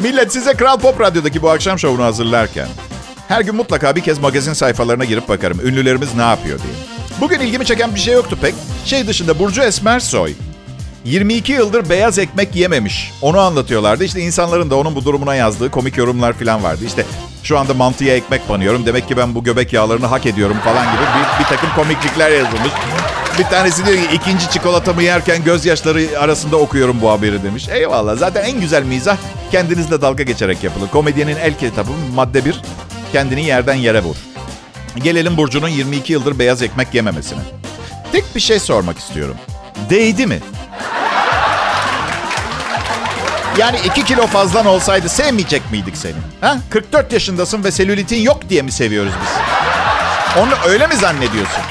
Millet 0.00 0.32
size 0.32 0.54
Kral 0.54 0.78
Pop 0.78 1.00
Radyo'daki 1.00 1.42
bu 1.42 1.50
akşam 1.50 1.78
şovunu 1.78 2.04
hazırlarken 2.04 2.68
her 3.28 3.40
gün 3.40 3.54
mutlaka 3.54 3.96
bir 3.96 4.00
kez 4.00 4.18
magazin 4.18 4.52
sayfalarına 4.52 5.04
girip 5.04 5.28
bakarım. 5.28 5.60
Ünlülerimiz 5.60 6.14
ne 6.14 6.22
yapıyor 6.22 6.58
diye. 6.58 6.91
Bugün 7.20 7.40
ilgimi 7.40 7.66
çeken 7.66 7.94
bir 7.94 8.00
şey 8.00 8.14
yoktu 8.14 8.38
pek. 8.42 8.54
Şey 8.84 9.06
dışında 9.06 9.38
Burcu 9.38 9.62
Esmersoy 9.62 10.34
22 11.04 11.52
yıldır 11.52 11.88
beyaz 11.88 12.18
ekmek 12.18 12.56
yememiş. 12.56 13.12
Onu 13.22 13.38
anlatıyorlardı. 13.38 14.04
İşte 14.04 14.20
insanların 14.20 14.70
da 14.70 14.76
onun 14.76 14.94
bu 14.94 15.04
durumuna 15.04 15.34
yazdığı 15.34 15.70
komik 15.70 15.96
yorumlar 15.96 16.32
falan 16.32 16.62
vardı. 16.62 16.84
İşte 16.86 17.04
şu 17.42 17.58
anda 17.58 17.74
mantıya 17.74 18.16
ekmek 18.16 18.48
banıyorum. 18.48 18.86
Demek 18.86 19.08
ki 19.08 19.16
ben 19.16 19.34
bu 19.34 19.44
göbek 19.44 19.72
yağlarını 19.72 20.06
hak 20.06 20.26
ediyorum 20.26 20.56
falan 20.64 20.84
gibi 20.92 21.02
bir, 21.02 21.44
bir 21.44 21.48
takım 21.48 21.68
komiklikler 21.76 22.30
yazılmış. 22.30 22.72
Bir 23.38 23.44
tanesi 23.44 23.86
diyor 23.86 23.96
ki 23.96 24.14
ikinci 24.14 24.50
çikolatamı 24.50 25.02
yerken 25.02 25.44
gözyaşları 25.44 26.18
arasında 26.18 26.56
okuyorum 26.56 27.00
bu 27.02 27.10
haberi 27.10 27.42
demiş. 27.42 27.68
Eyvallah 27.68 28.16
zaten 28.16 28.44
en 28.44 28.60
güzel 28.60 28.82
mizah 28.82 29.16
kendinizle 29.50 30.02
dalga 30.02 30.22
geçerek 30.22 30.64
yapılır. 30.64 30.88
Komedyenin 30.88 31.36
el 31.36 31.58
kitabı 31.58 31.90
madde 32.14 32.44
bir 32.44 32.60
kendini 33.12 33.44
yerden 33.44 33.74
yere 33.74 34.02
vur. 34.02 34.16
Gelelim 34.96 35.36
Burcu'nun 35.36 35.68
22 35.68 36.12
yıldır 36.12 36.38
beyaz 36.38 36.62
ekmek 36.62 36.94
yememesine. 36.94 37.40
Tek 38.12 38.34
bir 38.34 38.40
şey 38.40 38.58
sormak 38.58 38.98
istiyorum. 38.98 39.36
Değdi 39.90 40.26
mi? 40.26 40.38
Yani 43.58 43.76
2 43.84 44.04
kilo 44.04 44.26
fazlan 44.26 44.66
olsaydı 44.66 45.08
sevmeyecek 45.08 45.62
miydik 45.70 45.96
seni? 45.96 46.14
Ha? 46.40 46.56
44 46.70 47.12
yaşındasın 47.12 47.64
ve 47.64 47.70
selülitin 47.70 48.20
yok 48.20 48.48
diye 48.48 48.62
mi 48.62 48.72
seviyoruz 48.72 49.12
biz? 49.22 49.30
Onu 50.42 50.50
öyle 50.66 50.86
mi 50.86 50.96
zannediyorsun? 50.96 51.62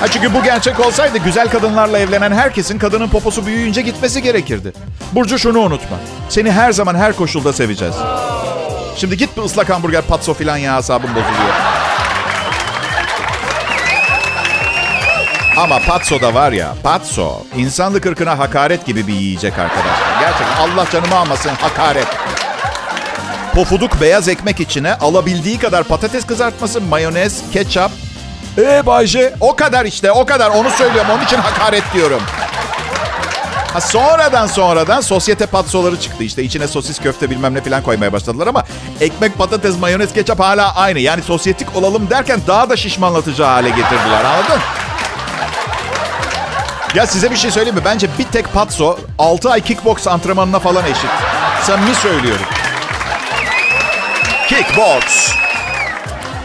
Ha 0.00 0.08
çünkü 0.08 0.34
bu 0.34 0.42
gerçek 0.42 0.80
olsaydı 0.80 1.18
güzel 1.18 1.48
kadınlarla 1.48 1.98
evlenen 1.98 2.32
herkesin 2.32 2.78
kadının 2.78 3.08
poposu 3.08 3.46
büyüyünce 3.46 3.82
gitmesi 3.82 4.22
gerekirdi. 4.22 4.72
Burcu 5.12 5.38
şunu 5.38 5.58
unutma. 5.58 5.96
Seni 6.28 6.52
her 6.52 6.72
zaman 6.72 6.94
her 6.94 7.16
koşulda 7.16 7.52
seveceğiz. 7.52 7.94
Şimdi 8.96 9.16
git 9.16 9.36
bir 9.36 9.42
ıslak 9.42 9.70
hamburger 9.70 10.02
patso 10.02 10.34
filan 10.34 10.56
ya 10.56 10.76
hesabım 10.76 11.10
bozuluyor. 11.10 11.54
Ama 15.60 15.78
patso 15.78 16.20
da 16.20 16.34
var 16.34 16.52
ya 16.52 16.74
patso 16.82 17.42
insanlık 17.56 18.06
ırkına 18.06 18.38
hakaret 18.38 18.86
gibi 18.86 19.06
bir 19.06 19.12
yiyecek 19.14 19.58
arkadaşlar. 19.58 20.20
Gerçekten 20.20 20.56
Allah 20.56 20.90
canımı 20.92 21.16
almasın 21.16 21.50
hakaret. 21.50 22.06
Pofuduk 23.54 24.00
beyaz 24.00 24.28
ekmek 24.28 24.60
içine 24.60 24.94
alabildiği 24.94 25.58
kadar 25.58 25.84
patates 25.84 26.26
kızartması, 26.26 26.80
mayonez, 26.80 27.42
ketçap. 27.52 27.90
Ee 28.58 28.86
Bayce 28.86 29.34
o 29.40 29.56
kadar 29.56 29.84
işte 29.84 30.12
o 30.12 30.26
kadar 30.26 30.50
onu 30.50 30.70
söylüyorum 30.70 31.10
onun 31.10 31.24
için 31.24 31.36
hakaret 31.36 31.84
diyorum. 31.94 32.22
Ha 33.72 33.80
sonradan 33.80 34.46
sonradan 34.46 35.00
sosyete 35.00 35.46
patsoları 35.46 36.00
çıktı. 36.00 36.24
İşte 36.24 36.42
içine 36.42 36.68
sosis 36.68 36.98
köfte 36.98 37.30
bilmem 37.30 37.54
ne 37.54 37.60
falan 37.60 37.82
koymaya 37.82 38.12
başladılar 38.12 38.46
ama 38.46 38.64
ekmek, 39.00 39.38
patates, 39.38 39.78
mayonez, 39.78 40.12
ketçap 40.12 40.40
hala 40.40 40.76
aynı. 40.76 40.98
Yani 40.98 41.22
sosyetik 41.22 41.76
olalım 41.76 42.10
derken 42.10 42.40
daha 42.46 42.70
da 42.70 42.76
şişmanlatıcı 42.76 43.42
hale 43.42 43.68
getirdiler 43.68 44.24
anladın? 44.24 44.60
Ya 46.94 47.06
size 47.06 47.30
bir 47.30 47.36
şey 47.36 47.50
söyleyeyim 47.50 47.76
mi? 47.78 47.84
Bence 47.84 48.08
bir 48.18 48.24
tek 48.24 48.52
patso 48.52 48.98
6 49.18 49.50
ay 49.50 49.60
kickbox 49.60 50.06
antrenmanına 50.08 50.58
falan 50.58 50.84
eşit. 50.84 51.10
Samimi 51.62 51.94
söylüyorum. 51.94 52.46
Kickbox. 54.48 55.32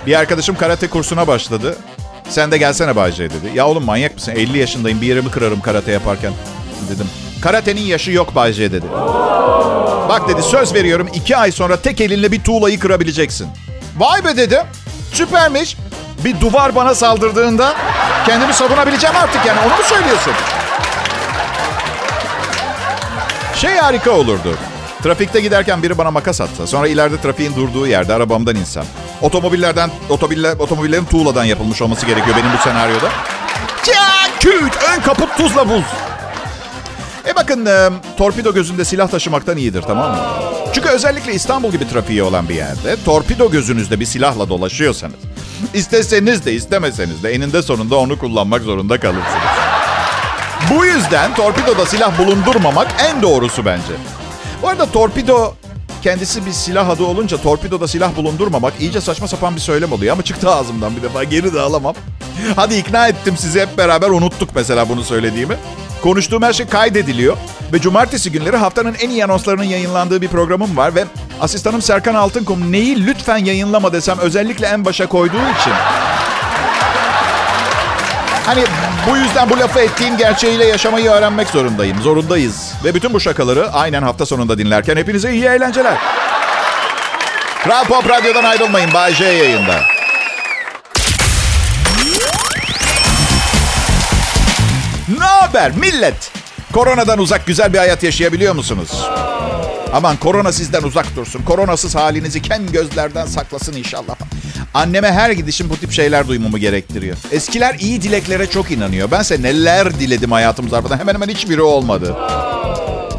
Bir 0.06 0.20
arkadaşım 0.20 0.56
karate 0.56 0.88
kursuna 0.90 1.28
başladı. 1.28 1.78
Sen 2.30 2.52
de 2.52 2.58
gelsene 2.58 2.96
Bayce 2.96 3.24
dedi. 3.30 3.52
Ya 3.54 3.68
oğlum 3.68 3.84
manyak 3.86 4.14
mısın? 4.16 4.32
50 4.36 4.58
yaşındayım 4.58 5.02
bir 5.02 5.08
yerimi 5.08 5.32
kırarım 5.32 5.62
karate 5.62 5.92
yaparken 5.92 6.34
dedim. 6.90 7.08
Karatenin 7.42 7.82
yaşı 7.82 8.12
yok 8.12 8.36
Bayce 8.36 8.72
dedi. 8.72 8.86
Bak 10.10 10.30
dedi 10.30 10.44
söz 10.44 10.74
veriyorum 10.74 11.08
iki 11.14 11.38
ay 11.38 11.52
sonra 11.52 11.78
tek 11.78 12.02
elinle 12.02 12.32
bir 12.32 12.44
tuğlayı 12.44 12.80
kırabileceksin. 12.80 13.48
Vay 13.98 14.26
be 14.26 14.38
dedim. 14.38 14.62
Süpermiş. 15.14 15.78
Bir 16.26 16.42
duvar 16.42 16.76
bana 16.76 16.96
saldırdığında 16.96 17.76
kendimi 18.26 18.54
savunabileceğim 18.54 19.16
artık 19.16 19.46
yani 19.46 19.60
onu 19.60 19.68
mu 19.68 19.84
söylüyorsun? 19.84 20.34
Şey 23.56 23.76
harika 23.76 24.12
olurdu. 24.12 24.58
Trafikte 25.04 25.42
giderken 25.42 25.84
biri 25.84 25.98
bana 25.98 26.12
makas 26.12 26.42
atsa, 26.42 26.68
sonra 26.68 26.88
ileride 26.88 27.22
trafiğin 27.22 27.56
durduğu 27.56 27.88
yerde 27.88 28.14
arabamdan 28.14 28.56
insem. 28.56 28.84
Otomobillerden, 29.22 29.90
otomobiller, 30.10 30.58
otomobillerin 30.60 31.06
tuğladan 31.06 31.44
yapılmış 31.44 31.82
olması 31.82 32.06
gerekiyor 32.06 32.36
benim 32.38 32.54
bu 32.58 32.62
senaryoda. 32.62 33.10
Küt, 34.40 34.78
ön 34.96 35.02
kaput 35.02 35.38
tuzla 35.38 35.70
buz. 35.70 35.86
E 37.28 37.36
bakın 37.36 37.66
e, 37.66 37.90
torpido 38.18 38.54
gözünde 38.54 38.86
silah 38.86 39.08
taşımaktan 39.08 39.58
iyidir 39.58 39.82
tamam 39.82 40.12
mı? 40.12 40.18
Çünkü 40.74 40.90
özellikle 40.90 41.34
İstanbul 41.34 41.72
gibi 41.72 41.90
trafiği 41.90 42.24
olan 42.24 42.50
bir 42.50 42.56
yerde 42.56 42.96
torpido 43.06 43.52
gözünüzde 43.52 44.00
bir 44.00 44.06
silahla 44.06 44.50
dolaşıyorsanız 44.50 45.35
isteseniz 45.74 46.46
de 46.46 46.54
istemeseniz 46.54 47.24
de 47.24 47.32
eninde 47.32 47.62
sonunda 47.62 47.96
onu 47.96 48.20
kullanmak 48.20 48.62
zorunda 48.62 49.00
kalırsınız. 49.00 49.56
Bu 50.70 50.86
yüzden 50.86 51.36
torpidoda 51.36 51.86
silah 51.86 52.20
bulundurmamak 52.20 52.88
en 53.00 53.22
doğrusu 53.22 53.66
bence. 53.66 53.94
Bu 54.62 54.68
arada 54.68 54.86
torpido 54.86 55.54
kendisi 56.02 56.46
bir 56.46 56.52
silah 56.52 56.90
adı 56.90 57.04
olunca 57.04 57.38
torpidoda 57.38 57.88
silah 57.88 58.16
bulundurmamak 58.16 58.74
iyice 58.80 59.02
saçma 59.02 59.28
sapan 59.28 59.56
bir 59.56 59.62
söylem 59.62 59.92
oluyor. 59.92 60.14
Ama 60.14 60.22
çıktı 60.22 60.50
ağzımdan 60.50 60.96
bir 60.98 61.02
defa 61.02 61.24
geri 61.24 61.54
de 61.54 61.60
alamam. 61.60 61.96
Hadi 62.56 62.76
ikna 62.76 63.08
ettim 63.08 63.38
sizi 63.38 63.62
hep 63.62 63.78
beraber 63.78 64.10
unuttuk 64.10 64.50
mesela 64.56 64.90
bunu 64.90 65.04
söylediğimi. 65.04 65.56
Konuştuğum 66.04 66.42
her 66.42 66.54
şey 66.54 66.66
kaydediliyor. 66.66 67.38
Ve 67.74 67.82
cumartesi 67.82 68.32
günleri 68.32 68.58
haftanın 68.58 68.94
en 68.94 69.10
iyi 69.10 69.26
anonslarının 69.26 69.64
yayınlandığı 69.64 70.22
bir 70.22 70.28
programım 70.28 70.78
var. 70.78 70.96
Ve 70.96 71.06
asistanım 71.42 71.82
Serkan 71.82 72.16
Altınkum 72.16 72.72
neyi 72.72 73.06
lütfen 73.08 73.38
yayınlama 73.38 73.94
desem 73.94 74.20
özellikle 74.20 74.68
en 74.68 74.86
başa 74.86 75.08
koyduğu 75.08 75.50
için. 75.60 75.74
Hani 78.46 78.64
bu 79.10 79.18
yüzden 79.18 79.50
bu 79.50 79.60
lafı 79.60 79.80
ettiğim 79.80 80.18
gerçeğiyle 80.18 80.66
yaşamayı 80.66 81.10
öğrenmek 81.10 81.48
zorundayım. 81.48 82.02
Zorundayız. 82.02 82.72
Ve 82.84 82.96
bütün 82.96 83.14
bu 83.14 83.20
şakaları 83.20 83.72
aynen 83.74 84.02
hafta 84.02 84.26
sonunda 84.26 84.58
dinlerken 84.58 84.98
hepinize 84.98 85.34
iyi 85.34 85.46
eğlenceler. 85.46 85.98
Kral 87.64 87.84
Pop 87.86 88.10
Radyo'dan 88.10 88.44
ayrılmayın. 88.44 88.94
Bay 88.94 89.14
J 89.14 89.26
yayında. 89.26 89.82
Ne 95.20 95.26
haber 95.26 95.72
millet? 95.72 96.32
Koronadan 96.74 97.20
uzak 97.20 97.46
güzel 97.46 97.74
bir 97.74 97.78
hayat 97.78 98.04
yaşayabiliyor 98.04 98.56
musunuz? 98.56 98.92
Aman 99.94 100.18
korona 100.18 100.52
sizden 100.52 100.84
uzak 100.84 101.16
dursun. 101.16 101.42
Koronasız 101.44 101.96
halinizi 101.96 102.42
kem 102.42 102.72
gözlerden 102.72 103.26
saklasın 103.26 103.74
inşallah. 103.74 104.16
Anneme 104.74 105.12
her 105.12 105.32
gidişim 105.32 105.70
bu 105.70 105.78
tip 105.78 105.92
şeyler 105.92 106.28
duymamı 106.28 106.60
gerektiriyor. 106.60 107.18
Eskiler 107.32 107.76
iyi 107.80 108.02
dileklere 108.02 108.48
çok 108.48 108.72
inanıyor. 108.72 109.12
Bense 109.12 109.42
neler 109.42 110.00
diledim 110.00 110.32
hayatım 110.32 110.70
zarfında. 110.70 110.98
Hemen 111.00 111.14
hemen 111.14 111.28
hiçbiri 111.28 111.62
olmadı. 111.62 112.16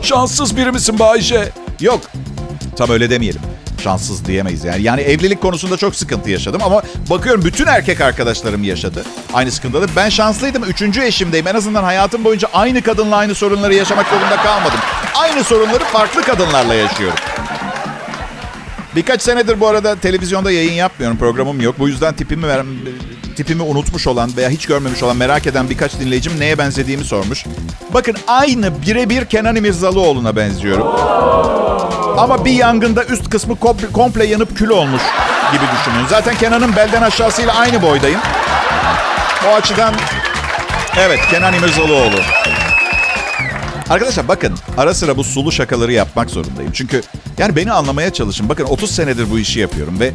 Şanssız 0.02 0.56
biri 0.56 0.72
misin 0.72 0.98
Bayşe? 0.98 1.52
Yok. 1.80 2.00
Tam 2.76 2.90
öyle 2.90 3.10
demeyelim. 3.10 3.40
Şanssız 3.82 4.24
diyemeyiz 4.26 4.64
yani. 4.64 4.82
Yani 4.82 5.00
evlilik 5.00 5.40
konusunda 5.40 5.76
çok 5.76 5.96
sıkıntı 5.96 6.30
yaşadım 6.30 6.60
ama 6.64 6.82
bakıyorum 7.10 7.44
bütün 7.44 7.66
erkek 7.66 8.00
arkadaşlarım 8.00 8.64
yaşadı. 8.64 9.04
Aynı 9.34 9.50
sıkıntıları. 9.52 9.86
Ben 9.96 10.08
şanslıydım. 10.08 10.64
Üçüncü 10.64 11.02
eşimdeyim. 11.02 11.46
En 11.46 11.54
azından 11.54 11.84
hayatım 11.84 12.24
boyunca 12.24 12.48
aynı 12.52 12.82
kadınla 12.82 13.16
aynı 13.16 13.34
sorunları 13.34 13.74
yaşamak 13.74 14.06
zorunda 14.08 14.36
kalmadım. 14.36 14.78
Aynı 15.14 15.44
sorunları 15.44 15.84
farklı 15.84 16.22
kadınlarla 16.22 16.74
yaşıyorum. 16.74 17.18
Birkaç 18.96 19.22
senedir 19.22 19.60
bu 19.60 19.68
arada 19.68 19.96
televizyonda 19.96 20.50
yayın 20.50 20.72
yapmıyorum. 20.72 21.18
Programım 21.18 21.60
yok. 21.60 21.74
Bu 21.78 21.88
yüzden 21.88 22.14
tipimi 22.14 22.48
ver, 22.48 22.62
tipimi 23.36 23.62
unutmuş 23.62 24.06
olan 24.06 24.30
veya 24.36 24.48
hiç 24.50 24.66
görmemiş 24.66 25.02
olan 25.02 25.16
merak 25.16 25.46
eden 25.46 25.70
birkaç 25.70 26.00
dinleyicim 26.00 26.40
neye 26.40 26.58
benzediğimi 26.58 27.04
sormuş. 27.04 27.44
Bakın 27.94 28.16
aynı 28.26 28.82
birebir 28.82 29.24
Kenan 29.24 29.56
İmirzalıoğlu'na 29.56 30.36
benziyorum. 30.36 30.86
Ama 32.16 32.44
bir 32.44 32.52
yangında 32.52 33.04
üst 33.04 33.30
kısmı 33.30 33.56
komple, 33.92 34.26
yanıp 34.26 34.56
kül 34.56 34.68
olmuş 34.68 35.02
gibi 35.52 35.62
düşünün. 35.62 36.06
Zaten 36.08 36.36
Kenan'ın 36.36 36.76
belden 36.76 37.02
aşağısıyla 37.02 37.54
aynı 37.54 37.82
boydayım. 37.82 38.20
O 39.48 39.54
açıdan 39.54 39.94
evet 40.98 41.20
Kenan 41.30 41.54
İmirzalıoğlu. 41.54 42.16
Arkadaşlar 43.90 44.28
bakın 44.28 44.54
ara 44.78 44.94
sıra 44.94 45.16
bu 45.16 45.24
sulu 45.24 45.52
şakaları 45.52 45.92
yapmak 45.92 46.30
zorundayım. 46.30 46.72
Çünkü 46.72 47.02
yani 47.38 47.56
beni 47.56 47.72
anlamaya 47.72 48.12
çalışın. 48.12 48.48
Bakın 48.48 48.64
30 48.64 48.90
senedir 48.90 49.30
bu 49.30 49.38
işi 49.38 49.60
yapıyorum 49.60 50.00
ve 50.00 50.12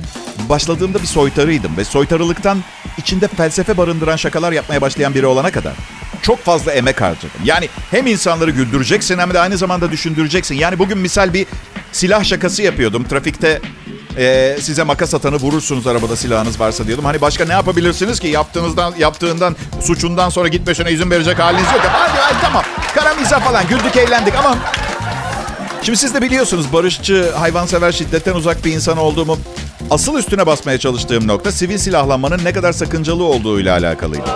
başladığımda 0.49 1.01
bir 1.01 1.07
soytarıydım. 1.07 1.77
Ve 1.77 1.83
soytarılıktan 1.83 2.63
içinde 2.97 3.27
felsefe 3.27 3.77
barındıran 3.77 4.15
şakalar 4.15 4.51
yapmaya 4.51 4.81
başlayan 4.81 5.13
biri 5.13 5.25
olana 5.25 5.51
kadar 5.51 5.73
çok 6.21 6.39
fazla 6.39 6.71
emek 6.71 7.01
harcadım. 7.01 7.29
Yani 7.43 7.69
hem 7.91 8.07
insanları 8.07 8.51
güldüreceksin 8.51 9.19
hem 9.19 9.33
de 9.33 9.39
aynı 9.39 9.57
zamanda 9.57 9.91
düşündüreceksin. 9.91 10.55
Yani 10.55 10.79
bugün 10.79 10.97
misal 10.97 11.33
bir 11.33 11.47
silah 11.91 12.23
şakası 12.23 12.61
yapıyordum. 12.61 13.07
Trafikte 13.07 13.61
e, 14.17 14.57
size 14.61 14.83
makas 14.83 15.13
atanı 15.13 15.35
vurursunuz 15.35 15.87
arabada 15.87 16.15
silahınız 16.15 16.59
varsa 16.59 16.87
diyordum. 16.87 17.05
Hani 17.05 17.21
başka 17.21 17.45
ne 17.45 17.53
yapabilirsiniz 17.53 18.19
ki 18.19 18.27
yaptığınızdan 18.27 18.93
yaptığından 18.99 19.55
suçundan 19.81 20.29
sonra 20.29 20.47
gitmesine 20.47 20.91
izin 20.91 21.11
verecek 21.11 21.39
haliniz 21.39 21.63
yok. 21.63 21.81
Hadi, 21.91 22.19
hadi 22.19 22.41
tamam. 22.41 22.63
Karamiza 22.95 23.39
falan 23.39 23.67
güldük 23.67 23.97
eğlendik 23.97 24.35
ama 24.35 24.57
Şimdi 25.83 25.97
siz 25.97 26.13
de 26.13 26.21
biliyorsunuz 26.21 26.73
barışçı, 26.73 27.31
hayvansever, 27.31 27.91
şiddetten 27.91 28.33
uzak 28.33 28.65
bir 28.65 28.71
insan 28.71 28.97
olduğumu. 28.97 29.37
Asıl 29.89 30.17
üstüne 30.17 30.45
basmaya 30.45 30.77
çalıştığım 30.77 31.27
nokta 31.27 31.51
sivil 31.51 31.77
silahlanmanın 31.77 32.39
ne 32.43 32.53
kadar 32.53 32.73
sakıncalı 32.73 33.23
olduğuyla 33.23 33.77
alakalıydı. 33.77 34.29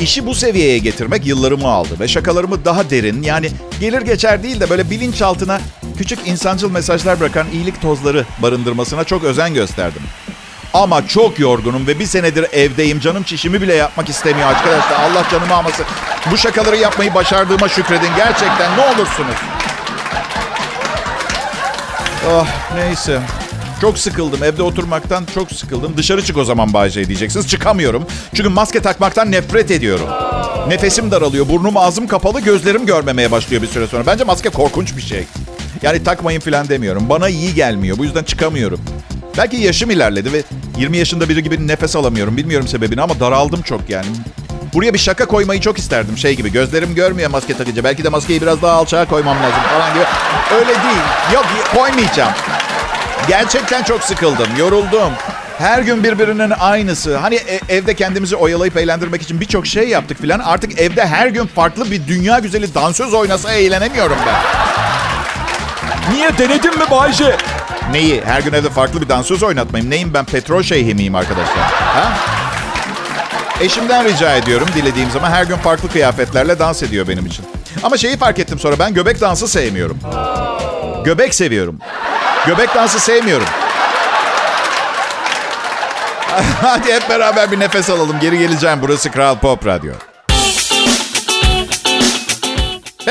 İşi 0.00 0.26
bu 0.26 0.34
seviyeye 0.34 0.78
getirmek 0.78 1.26
yıllarımı 1.26 1.68
aldı 1.68 2.00
ve 2.00 2.08
şakalarımı 2.08 2.64
daha 2.64 2.90
derin 2.90 3.22
yani 3.22 3.50
gelir 3.80 4.02
geçer 4.02 4.42
değil 4.42 4.60
de 4.60 4.70
böyle 4.70 4.90
bilinçaltına 4.90 5.60
küçük 5.98 6.28
insancıl 6.28 6.70
mesajlar 6.70 7.20
bırakan 7.20 7.46
iyilik 7.52 7.82
tozları 7.82 8.24
barındırmasına 8.42 9.04
çok 9.04 9.24
özen 9.24 9.54
gösterdim. 9.54 10.02
Ama 10.74 11.06
çok 11.06 11.38
yorgunum 11.38 11.86
ve 11.86 11.98
bir 11.98 12.06
senedir 12.06 12.46
evdeyim. 12.52 13.00
Canım 13.00 13.22
çişimi 13.22 13.62
bile 13.62 13.74
yapmak 13.74 14.08
istemiyor 14.08 14.48
arkadaşlar. 14.48 15.00
Allah 15.00 15.26
canımı 15.30 15.54
almasın. 15.54 15.86
Bu 16.30 16.36
şakaları 16.36 16.76
yapmayı 16.76 17.14
başardığıma 17.14 17.68
şükredin. 17.68 18.10
Gerçekten 18.16 18.76
ne 18.76 18.80
olursunuz. 18.80 19.36
Oh 22.30 22.46
neyse. 22.74 23.20
Çok 23.80 23.98
sıkıldım. 23.98 24.44
Evde 24.44 24.62
oturmaktan 24.62 25.24
çok 25.34 25.52
sıkıldım. 25.52 25.96
Dışarı 25.96 26.24
çık 26.24 26.36
o 26.36 26.44
zaman 26.44 26.72
Bayce 26.72 27.06
diyeceksiniz. 27.06 27.48
Çıkamıyorum. 27.48 28.06
Çünkü 28.34 28.48
maske 28.48 28.80
takmaktan 28.80 29.32
nefret 29.32 29.70
ediyorum. 29.70 30.06
Nefesim 30.68 31.10
daralıyor. 31.10 31.48
Burnum 31.48 31.76
ağzım 31.76 32.06
kapalı. 32.06 32.40
Gözlerim 32.40 32.86
görmemeye 32.86 33.30
başlıyor 33.30 33.62
bir 33.62 33.68
süre 33.68 33.86
sonra. 33.86 34.06
Bence 34.06 34.24
maske 34.24 34.48
korkunç 34.48 34.96
bir 34.96 35.02
şey. 35.02 35.24
Yani 35.82 36.04
takmayın 36.04 36.40
falan 36.40 36.68
demiyorum. 36.68 37.08
Bana 37.08 37.28
iyi 37.28 37.54
gelmiyor. 37.54 37.98
Bu 37.98 38.04
yüzden 38.04 38.24
çıkamıyorum. 38.24 38.80
Belki 39.38 39.56
yaşım 39.56 39.90
ilerledi 39.90 40.32
ve 40.32 40.42
20 40.78 40.96
yaşında 40.96 41.28
biri 41.28 41.42
gibi 41.42 41.68
nefes 41.68 41.96
alamıyorum. 41.96 42.36
Bilmiyorum 42.36 42.68
sebebini 42.68 43.02
ama 43.02 43.20
daraldım 43.20 43.62
çok 43.62 43.90
yani. 43.90 44.06
Buraya 44.74 44.94
bir 44.94 44.98
şaka 44.98 45.26
koymayı 45.26 45.60
çok 45.60 45.78
isterdim 45.78 46.18
şey 46.18 46.36
gibi. 46.36 46.52
Gözlerim 46.52 46.94
görmüyor 46.94 47.30
maske 47.30 47.56
takınca. 47.56 47.84
Belki 47.84 48.04
de 48.04 48.08
maskeyi 48.08 48.42
biraz 48.42 48.62
daha 48.62 48.72
alçağa 48.72 49.04
koymam 49.08 49.36
lazım 49.36 49.62
falan 49.74 49.94
gibi. 49.94 50.04
Öyle 50.54 50.68
değil. 50.82 51.02
Yok 51.34 51.46
koymayacağım. 51.74 52.32
Gerçekten 53.28 53.82
çok 53.82 54.02
sıkıldım, 54.02 54.46
yoruldum. 54.58 55.12
Her 55.58 55.78
gün 55.78 56.04
birbirinin 56.04 56.50
aynısı. 56.50 57.16
Hani 57.16 57.34
e- 57.34 57.60
evde 57.76 57.94
kendimizi 57.94 58.36
oyalayıp 58.36 58.76
eğlendirmek 58.76 59.22
için 59.22 59.40
birçok 59.40 59.66
şey 59.66 59.88
yaptık 59.88 60.20
filan. 60.20 60.38
Artık 60.38 60.80
evde 60.80 61.06
her 61.06 61.26
gün 61.26 61.46
farklı 61.46 61.90
bir 61.90 62.06
dünya 62.06 62.38
güzeli 62.38 62.74
dansöz 62.74 63.14
oynasa 63.14 63.52
eğlenemiyorum 63.52 64.16
ben. 64.26 64.67
Niye 66.12 66.38
denedin 66.38 66.78
mi 66.78 66.90
Bayce? 66.90 67.36
Neyi? 67.92 68.22
Her 68.24 68.40
gün 68.40 68.52
evde 68.52 68.70
farklı 68.70 69.00
bir 69.00 69.08
dansöz 69.08 69.42
oynatmayayım. 69.42 69.90
Neyim 69.90 70.14
ben 70.14 70.24
petrol 70.24 70.62
şeyhi 70.62 70.94
miyim 70.94 71.14
arkadaşlar? 71.14 71.58
Ha? 71.72 72.12
Eşimden 73.60 74.04
rica 74.04 74.36
ediyorum 74.36 74.68
dilediğim 74.74 75.10
zaman 75.10 75.30
her 75.30 75.44
gün 75.44 75.56
farklı 75.56 75.88
kıyafetlerle 75.88 76.58
dans 76.58 76.82
ediyor 76.82 77.08
benim 77.08 77.26
için. 77.26 77.46
Ama 77.82 77.96
şeyi 77.96 78.16
fark 78.16 78.38
ettim 78.38 78.58
sonra 78.58 78.78
ben 78.78 78.94
göbek 78.94 79.20
dansı 79.20 79.48
sevmiyorum. 79.48 79.98
Göbek 81.04 81.34
seviyorum. 81.34 81.78
Göbek 82.46 82.74
dansı 82.74 83.00
sevmiyorum. 83.00 83.46
Hadi 86.62 86.92
hep 86.92 87.08
beraber 87.10 87.52
bir 87.52 87.60
nefes 87.60 87.90
alalım. 87.90 88.16
Geri 88.20 88.38
geleceğim. 88.38 88.78
Burası 88.82 89.10
Kral 89.10 89.38
Pop 89.38 89.66
Radyo. 89.66 89.92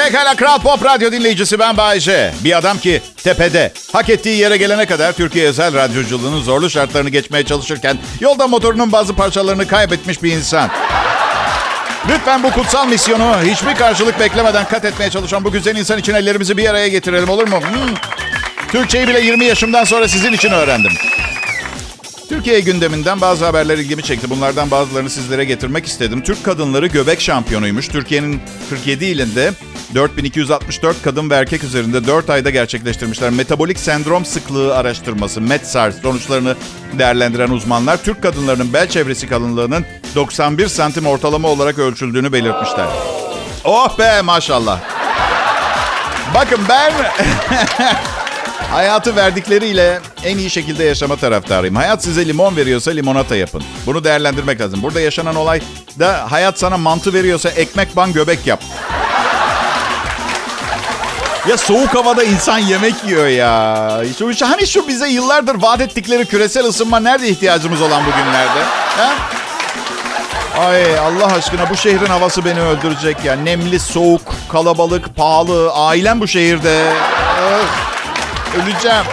Pekala 0.08 0.36
Kral 0.36 0.60
Pop 0.60 0.86
Radyo 0.86 1.12
dinleyicisi 1.12 1.60
ben 1.60 1.78
Bayece. 1.78 2.34
Bir 2.44 2.58
adam 2.58 2.78
ki 2.78 3.02
tepede. 3.24 3.74
Hak 3.92 4.10
ettiği 4.10 4.38
yere 4.38 4.58
gelene 4.58 4.86
kadar 4.86 5.14
Türkiye 5.14 5.48
özel 5.48 5.74
radyoculuğunun 5.74 6.44
zorlu 6.44 6.70
şartlarını 6.70 7.10
geçmeye 7.10 7.44
çalışırken 7.46 7.98
yolda 8.20 8.48
motorunun 8.48 8.92
bazı 8.92 9.16
parçalarını 9.16 9.68
kaybetmiş 9.68 10.24
bir 10.24 10.32
insan. 10.32 10.70
Lütfen 12.10 12.44
bu 12.44 12.52
kutsal 12.52 12.88
misyonu 12.88 13.36
hiçbir 13.44 13.76
karşılık 13.76 14.20
beklemeden 14.20 14.66
kat 14.68 14.86
etmeye 14.86 15.10
çalışan 15.10 15.44
bu 15.44 15.52
güzel 15.52 15.76
insan 15.76 16.00
için 16.00 16.14
ellerimizi 16.14 16.58
bir 16.58 16.70
araya 16.70 16.88
getirelim 16.88 17.30
olur 17.30 17.48
mu? 17.48 17.60
Hmm. 17.62 17.94
Türkçeyi 18.72 19.08
bile 19.08 19.20
20 19.22 19.46
yaşımdan 19.46 19.84
sonra 19.84 20.08
sizin 20.08 20.34
için 20.34 20.52
öğrendim. 20.52 20.92
Türkiye 22.30 22.60
gündeminden 22.60 23.22
bazı 23.22 23.46
haberler 23.46 23.78
ilgimi 23.78 24.04
çekti. 24.04 24.30
Bunlardan 24.30 24.72
bazılarını 24.72 25.10
sizlere 25.10 25.46
getirmek 25.46 25.86
istedim. 25.86 26.22
Türk 26.22 26.44
kadınları 26.44 26.88
göbek 26.88 27.22
şampiyonuymuş. 27.22 27.88
Türkiye'nin 27.88 28.42
47 28.70 29.06
ilinde 29.06 29.52
4264 29.96 31.02
kadın 31.02 31.30
ve 31.30 31.36
erkek 31.36 31.64
üzerinde 31.64 32.08
4 32.08 32.30
ayda 32.30 32.50
gerçekleştirmişler. 32.50 33.30
Metabolik 33.30 33.80
sendrom 33.80 34.26
sıklığı 34.26 34.78
araştırması 34.78 35.42
METSAR 35.42 35.92
sonuçlarını 35.92 36.56
değerlendiren 36.94 37.50
uzmanlar 37.50 38.04
Türk 38.04 38.24
kadınlarının 38.24 38.74
bel 38.74 38.90
çevresi 38.90 39.28
kalınlığının 39.28 39.86
91 40.16 40.68
santim 40.68 41.06
ortalama 41.06 41.48
olarak 41.48 41.80
ölçüldüğünü 41.80 42.34
belirtmişler. 42.34 42.88
Oh 43.64 44.00
be 44.00 44.22
maşallah. 44.22 44.80
Bakın 46.34 46.60
ben 46.70 46.94
hayatı 48.72 49.16
verdikleriyle 49.16 50.00
en 50.24 50.38
iyi 50.38 50.50
şekilde 50.50 50.84
yaşama 50.84 51.16
taraftarıyım. 51.16 51.76
Hayat 51.76 52.04
size 52.04 52.26
limon 52.28 52.56
veriyorsa 52.56 52.92
limonata 52.92 53.36
yapın. 53.36 53.64
Bunu 53.86 54.04
değerlendirmek 54.04 54.62
lazım. 54.62 54.84
Burada 54.84 55.02
yaşanan 55.02 55.36
olay 55.36 55.62
da 56.00 56.32
hayat 56.32 56.60
sana 56.60 56.78
mantı 56.78 57.14
veriyorsa 57.14 57.50
ekmek 57.50 57.96
ban 57.96 58.14
göbek 58.14 58.48
yap. 58.48 58.64
Ya 61.50 61.58
soğuk 61.58 61.96
havada 61.96 62.24
insan 62.24 62.58
yemek 62.58 62.96
yiyor 63.06 63.28
ya. 63.28 64.04
Şu, 64.18 64.48
hani 64.48 64.68
şu 64.68 64.88
bize 64.88 65.08
yıllardır 65.08 65.62
vaat 65.62 65.82
ettikleri 65.82 66.26
küresel 66.26 66.66
ısınma 66.66 67.00
nerede 67.00 67.30
ihtiyacımız 67.30 67.82
olan 67.82 68.04
bugünlerde? 68.06 68.64
Ha? 68.98 69.14
Ay 70.60 71.00
Allah 71.00 71.26
aşkına 71.26 71.70
bu 71.70 71.76
şehrin 71.78 72.06
havası 72.06 72.46
beni 72.46 72.62
öldürecek 72.62 73.26
ya. 73.26 73.36
Nemli, 73.36 73.80
soğuk, 73.80 74.22
kalabalık, 74.52 75.16
pahalı. 75.16 75.72
Ailem 75.72 76.20
bu 76.20 76.28
şehirde. 76.28 76.94
Öf, 77.42 77.97
öleceğim. 78.56 79.06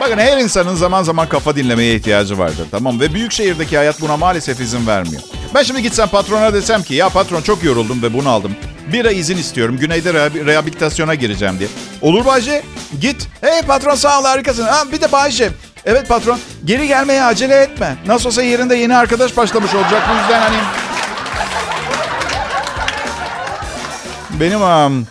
Bakın 0.00 0.18
her 0.18 0.38
insanın 0.38 0.74
zaman 0.74 1.02
zaman 1.02 1.28
kafa 1.28 1.56
dinlemeye 1.56 1.94
ihtiyacı 1.94 2.38
vardır 2.38 2.66
tamam 2.70 3.00
Ve 3.00 3.14
büyük 3.14 3.32
şehirdeki 3.32 3.76
hayat 3.76 4.00
buna 4.00 4.16
maalesef 4.16 4.60
izin 4.60 4.86
vermiyor. 4.86 5.22
Ben 5.54 5.62
şimdi 5.62 5.82
gitsem 5.82 6.08
patrona 6.08 6.54
desem 6.54 6.82
ki 6.82 6.94
ya 6.94 7.08
patron 7.08 7.42
çok 7.42 7.64
yoruldum 7.64 8.02
ve 8.02 8.14
bunu 8.14 8.28
aldım. 8.28 8.52
Bir 8.92 9.04
ay 9.04 9.18
izin 9.18 9.36
istiyorum. 9.36 9.78
Güneyde 9.78 10.14
rehabilitasyona 10.46 11.14
gireceğim 11.14 11.58
diye. 11.58 11.68
Olur 12.02 12.24
Bayce. 12.26 12.62
Git. 13.00 13.28
Hey 13.40 13.62
patron 13.62 13.94
sağ 13.94 14.20
ol 14.20 14.24
harikasın. 14.24 14.62
Ha, 14.62 14.84
bir 14.92 15.00
de 15.00 15.12
Bayce. 15.12 15.50
Evet 15.84 16.08
patron. 16.08 16.38
Geri 16.64 16.88
gelmeye 16.88 17.24
acele 17.24 17.54
etme. 17.54 17.96
Nasıl 18.06 18.28
olsa 18.28 18.42
yerinde 18.42 18.76
yeni 18.76 18.96
arkadaş 18.96 19.36
başlamış 19.36 19.74
olacak. 19.74 20.02
Bu 20.10 20.20
yüzden 20.20 20.40
hani... 20.40 20.56
Benim 24.40 24.62
um, 24.62 25.06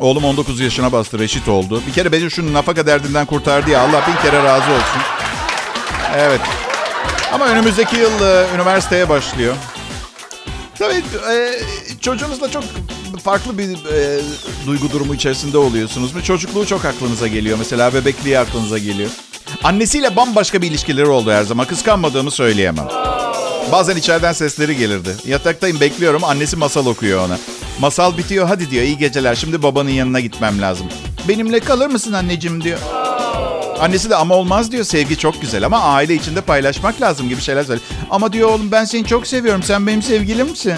oğlum 0.00 0.24
19 0.24 0.60
yaşına 0.60 0.92
bastı. 0.92 1.18
Reşit 1.18 1.48
oldu. 1.48 1.82
Bir 1.86 1.92
kere 1.92 2.12
beni 2.12 2.30
şu 2.30 2.52
nafaka 2.52 2.86
derdinden 2.86 3.26
kurtardı 3.26 3.70
ya. 3.70 3.80
Allah 3.80 4.02
bin 4.06 4.22
kere 4.30 4.44
razı 4.44 4.70
olsun. 4.70 5.02
Evet. 6.16 6.40
Ama 7.32 7.46
önümüzdeki 7.46 7.96
yıl 7.96 8.22
e, 8.22 8.46
üniversiteye 8.54 9.08
başlıyor. 9.08 9.54
Tabii 10.78 11.02
e, 11.32 11.60
çocuğunuzla 12.00 12.50
çok 12.50 12.64
farklı 13.24 13.58
bir 13.58 13.68
e, 13.70 14.20
duygu 14.66 14.90
durumu 14.92 15.14
içerisinde 15.14 15.58
oluyorsunuz. 15.58 16.14
mu? 16.14 16.22
Çocukluğu 16.22 16.66
çok 16.66 16.84
aklınıza 16.84 17.26
geliyor. 17.26 17.58
Mesela 17.58 17.94
bebekliği 17.94 18.38
aklınıza 18.38 18.78
geliyor. 18.78 19.10
Annesiyle 19.64 20.16
bambaşka 20.16 20.62
bir 20.62 20.70
ilişkileri 20.70 21.06
oldu 21.06 21.30
her 21.30 21.42
zaman. 21.42 21.66
Kıskanmadığımı 21.66 22.30
söyleyemem. 22.30 22.88
Bazen 23.72 23.96
içeriden 23.96 24.32
sesleri 24.32 24.76
gelirdi. 24.76 25.16
Yataktayım 25.26 25.80
bekliyorum. 25.80 26.24
Annesi 26.24 26.56
masal 26.56 26.86
okuyor 26.86 27.26
ona. 27.26 27.38
Masal 27.80 28.16
bitiyor. 28.18 28.46
Hadi 28.48 28.70
diyor 28.70 28.82
iyi 28.84 28.98
geceler. 28.98 29.34
Şimdi 29.34 29.62
babanın 29.62 29.90
yanına 29.90 30.20
gitmem 30.20 30.62
lazım. 30.62 30.86
Benimle 31.28 31.60
kalır 31.60 31.86
mısın 31.86 32.12
anneciğim 32.12 32.64
diyor. 32.64 32.78
Annesi 33.80 34.10
de 34.10 34.16
ama 34.16 34.34
olmaz 34.34 34.72
diyor. 34.72 34.84
Sevgi 34.84 35.18
çok 35.18 35.40
güzel 35.40 35.66
ama 35.66 35.80
aile 35.82 36.14
içinde 36.14 36.40
paylaşmak 36.40 37.00
lazım 37.00 37.28
gibi 37.28 37.40
şeyler 37.40 37.64
söylüyor. 37.64 37.86
Ama 38.10 38.32
diyor 38.32 38.48
oğlum 38.48 38.72
ben 38.72 38.84
seni 38.84 39.04
çok 39.06 39.26
seviyorum. 39.26 39.62
Sen 39.62 39.86
benim 39.86 40.02
sevgilimsin. 40.02 40.74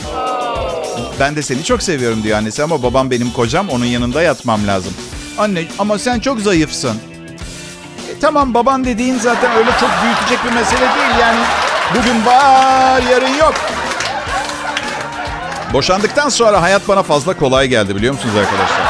Ben 1.20 1.36
de 1.36 1.42
seni 1.42 1.64
çok 1.64 1.82
seviyorum 1.82 2.22
diyor 2.22 2.38
annesi 2.38 2.62
ama 2.62 2.82
babam 2.82 3.10
benim 3.10 3.30
kocam. 3.30 3.68
Onun 3.68 3.84
yanında 3.84 4.22
yatmam 4.22 4.66
lazım. 4.66 4.92
Anne 5.38 5.64
ama 5.78 5.98
sen 5.98 6.20
çok 6.20 6.40
zayıfsın. 6.40 6.96
E, 8.10 8.18
tamam 8.20 8.54
baban 8.54 8.84
dediğin 8.84 9.18
zaten 9.18 9.52
öyle 9.56 9.70
çok 9.80 9.90
büyütecek 10.02 10.44
bir 10.44 10.52
mesele 10.52 10.80
değil. 10.80 11.20
Yani 11.20 11.40
bugün 11.94 12.26
var 12.26 13.02
yarın 13.10 13.34
yok. 13.34 13.54
Boşandıktan 15.72 16.28
sonra 16.28 16.62
hayat 16.62 16.88
bana 16.88 17.02
fazla 17.02 17.36
kolay 17.36 17.68
geldi 17.68 17.96
biliyor 17.96 18.14
musunuz 18.14 18.34
arkadaşlar? 18.36 18.80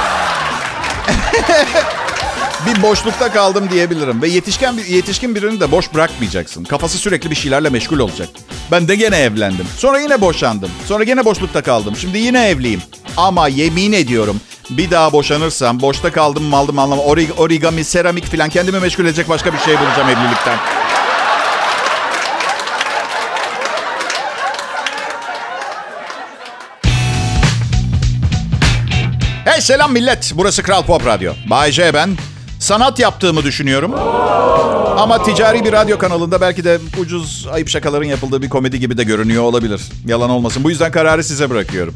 bir 2.66 2.82
boşlukta 2.82 3.32
kaldım 3.32 3.70
diyebilirim. 3.70 4.22
Ve 4.22 4.28
yetişken 4.28 4.76
bir 4.76 4.84
yetişkin 4.84 5.34
birini 5.34 5.60
de 5.60 5.70
boş 5.70 5.94
bırakmayacaksın. 5.94 6.64
Kafası 6.64 6.98
sürekli 6.98 7.30
bir 7.30 7.36
şeylerle 7.36 7.70
meşgul 7.70 7.98
olacak. 7.98 8.28
Ben 8.70 8.88
de 8.88 8.96
gene 8.96 9.18
evlendim. 9.18 9.66
Sonra 9.76 10.00
yine 10.00 10.20
boşandım. 10.20 10.70
Sonra 10.86 11.04
gene 11.04 11.24
boşlukta 11.24 11.62
kaldım. 11.62 11.96
Şimdi 11.96 12.18
yine 12.18 12.48
evliyim. 12.48 12.82
Ama 13.16 13.48
yemin 13.48 13.92
ediyorum 13.92 14.40
bir 14.70 14.90
daha 14.90 15.12
boşanırsam 15.12 15.80
boşta 15.80 16.12
kaldım 16.12 16.44
mı 16.44 16.56
aldım 16.56 16.78
anlamı 16.78 17.02
orig 17.02 17.30
origami, 17.38 17.84
seramik 17.84 18.24
falan 18.24 18.48
kendimi 18.48 18.78
meşgul 18.78 19.04
edecek 19.04 19.28
başka 19.28 19.52
bir 19.52 19.58
şey 19.58 19.74
bulacağım 19.78 20.08
evlilikten. 20.08 20.58
Selam 29.68 29.92
millet. 29.92 30.32
Burası 30.34 30.62
Kral 30.62 30.82
Pop 30.82 31.06
Radyo. 31.06 31.32
Bay 31.50 31.72
J 31.72 31.94
ben 31.94 32.10
sanat 32.60 32.98
yaptığımı 32.98 33.42
düşünüyorum. 33.42 33.94
Ama 34.98 35.22
ticari 35.22 35.64
bir 35.64 35.72
radyo 35.72 35.98
kanalında 35.98 36.40
belki 36.40 36.64
de 36.64 36.78
ucuz 36.98 37.46
ayıp 37.52 37.68
şakaların 37.68 38.06
yapıldığı 38.06 38.42
bir 38.42 38.48
komedi 38.48 38.80
gibi 38.80 38.98
de 38.98 39.04
görünüyor 39.04 39.42
olabilir. 39.42 39.80
Yalan 40.06 40.30
olmasın. 40.30 40.64
Bu 40.64 40.70
yüzden 40.70 40.92
kararı 40.92 41.24
size 41.24 41.50
bırakıyorum. 41.50 41.94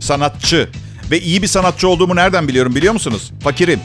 Sanatçı. 0.00 0.68
Ve 1.10 1.20
iyi 1.20 1.42
bir 1.42 1.46
sanatçı 1.46 1.88
olduğumu 1.88 2.16
nereden 2.16 2.48
biliyorum 2.48 2.74
biliyor 2.74 2.92
musunuz? 2.92 3.32
Fakirim. 3.44 3.80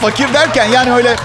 Fakir 0.00 0.34
derken 0.34 0.66
yani 0.66 0.92
öyle 0.92 1.16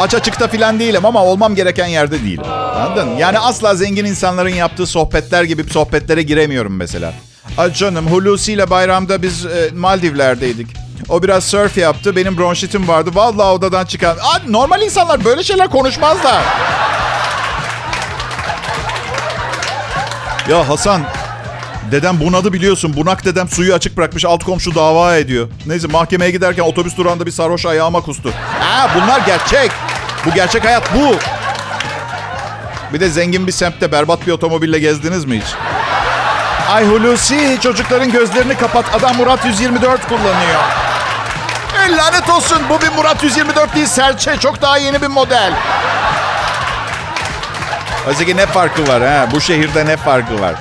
aç 0.00 0.14
açıkta 0.14 0.48
falan 0.48 0.80
değilim 0.80 1.04
ama 1.04 1.24
olmam 1.24 1.54
gereken 1.54 1.86
yerde 1.86 2.22
değilim. 2.22 2.44
Anladın? 2.76 3.16
Yani 3.18 3.38
asla 3.38 3.74
zengin 3.74 4.04
insanların 4.04 4.54
yaptığı 4.54 4.86
sohbetler 4.86 5.42
gibi 5.42 5.64
sohbetlere 5.64 6.22
giremiyorum 6.22 6.76
mesela. 6.76 7.12
Ay 7.58 7.72
canım 7.72 8.06
Hulusi 8.06 8.52
ile 8.52 8.70
bayramda 8.70 9.22
biz 9.22 9.46
e, 9.46 9.70
Maldivler'deydik. 9.74 10.66
O 11.08 11.22
biraz 11.22 11.44
surf 11.44 11.76
yaptı. 11.76 12.16
Benim 12.16 12.38
bronşitim 12.38 12.88
vardı. 12.88 13.10
Vallahi 13.14 13.46
odadan 13.50 13.84
çıkan. 13.84 14.16
Aa, 14.16 14.38
normal 14.48 14.82
insanlar 14.82 15.24
böyle 15.24 15.42
şeyler 15.42 15.70
konuşmazlar. 15.70 16.42
Ya 20.48 20.68
Hasan 20.68 21.02
Dedem 21.90 22.20
bunadı 22.20 22.52
biliyorsun. 22.52 22.96
Bunak 22.96 23.24
dedem 23.24 23.48
suyu 23.48 23.74
açık 23.74 23.96
bırakmış. 23.96 24.24
Alt 24.24 24.44
komşu 24.44 24.74
dava 24.74 25.16
ediyor. 25.16 25.48
Neyse 25.66 25.86
mahkemeye 25.88 26.30
giderken 26.30 26.62
otobüs 26.62 26.96
durağında 26.96 27.26
bir 27.26 27.30
sarhoş 27.30 27.66
ayağıma 27.66 28.00
kustu. 28.00 28.32
Aa, 28.62 28.88
bunlar 28.94 29.20
gerçek. 29.26 29.70
Bu 30.26 30.34
gerçek 30.34 30.64
hayat 30.64 30.94
bu. 30.94 31.14
Bir 32.94 33.00
de 33.00 33.08
zengin 33.08 33.46
bir 33.46 33.52
semtte 33.52 33.92
berbat 33.92 34.26
bir 34.26 34.32
otomobille 34.32 34.78
gezdiniz 34.78 35.24
mi 35.24 35.40
hiç? 35.40 35.54
Ay 36.74 36.86
Hulusi 36.86 37.58
çocukların 37.62 38.12
gözlerini 38.12 38.56
kapat. 38.56 38.94
Adam 38.94 39.16
Murat 39.16 39.44
124 39.44 40.08
kullanıyor. 40.08 40.60
E, 41.86 41.96
lanet 41.96 42.30
olsun 42.30 42.58
bu 42.70 42.80
bir 42.82 42.88
Murat 42.96 43.24
124 43.24 43.74
değil 43.74 43.86
serçe. 43.86 44.36
Çok 44.36 44.62
daha 44.62 44.78
yeni 44.78 45.02
bir 45.02 45.06
model. 45.06 45.52
Oysa 48.08 48.24
ne 48.34 48.46
farkı 48.46 48.88
var 48.88 49.02
ha? 49.02 49.28
Bu 49.32 49.40
şehirde 49.40 49.86
ne 49.86 49.96
farkı 49.96 50.40
var? 50.40 50.54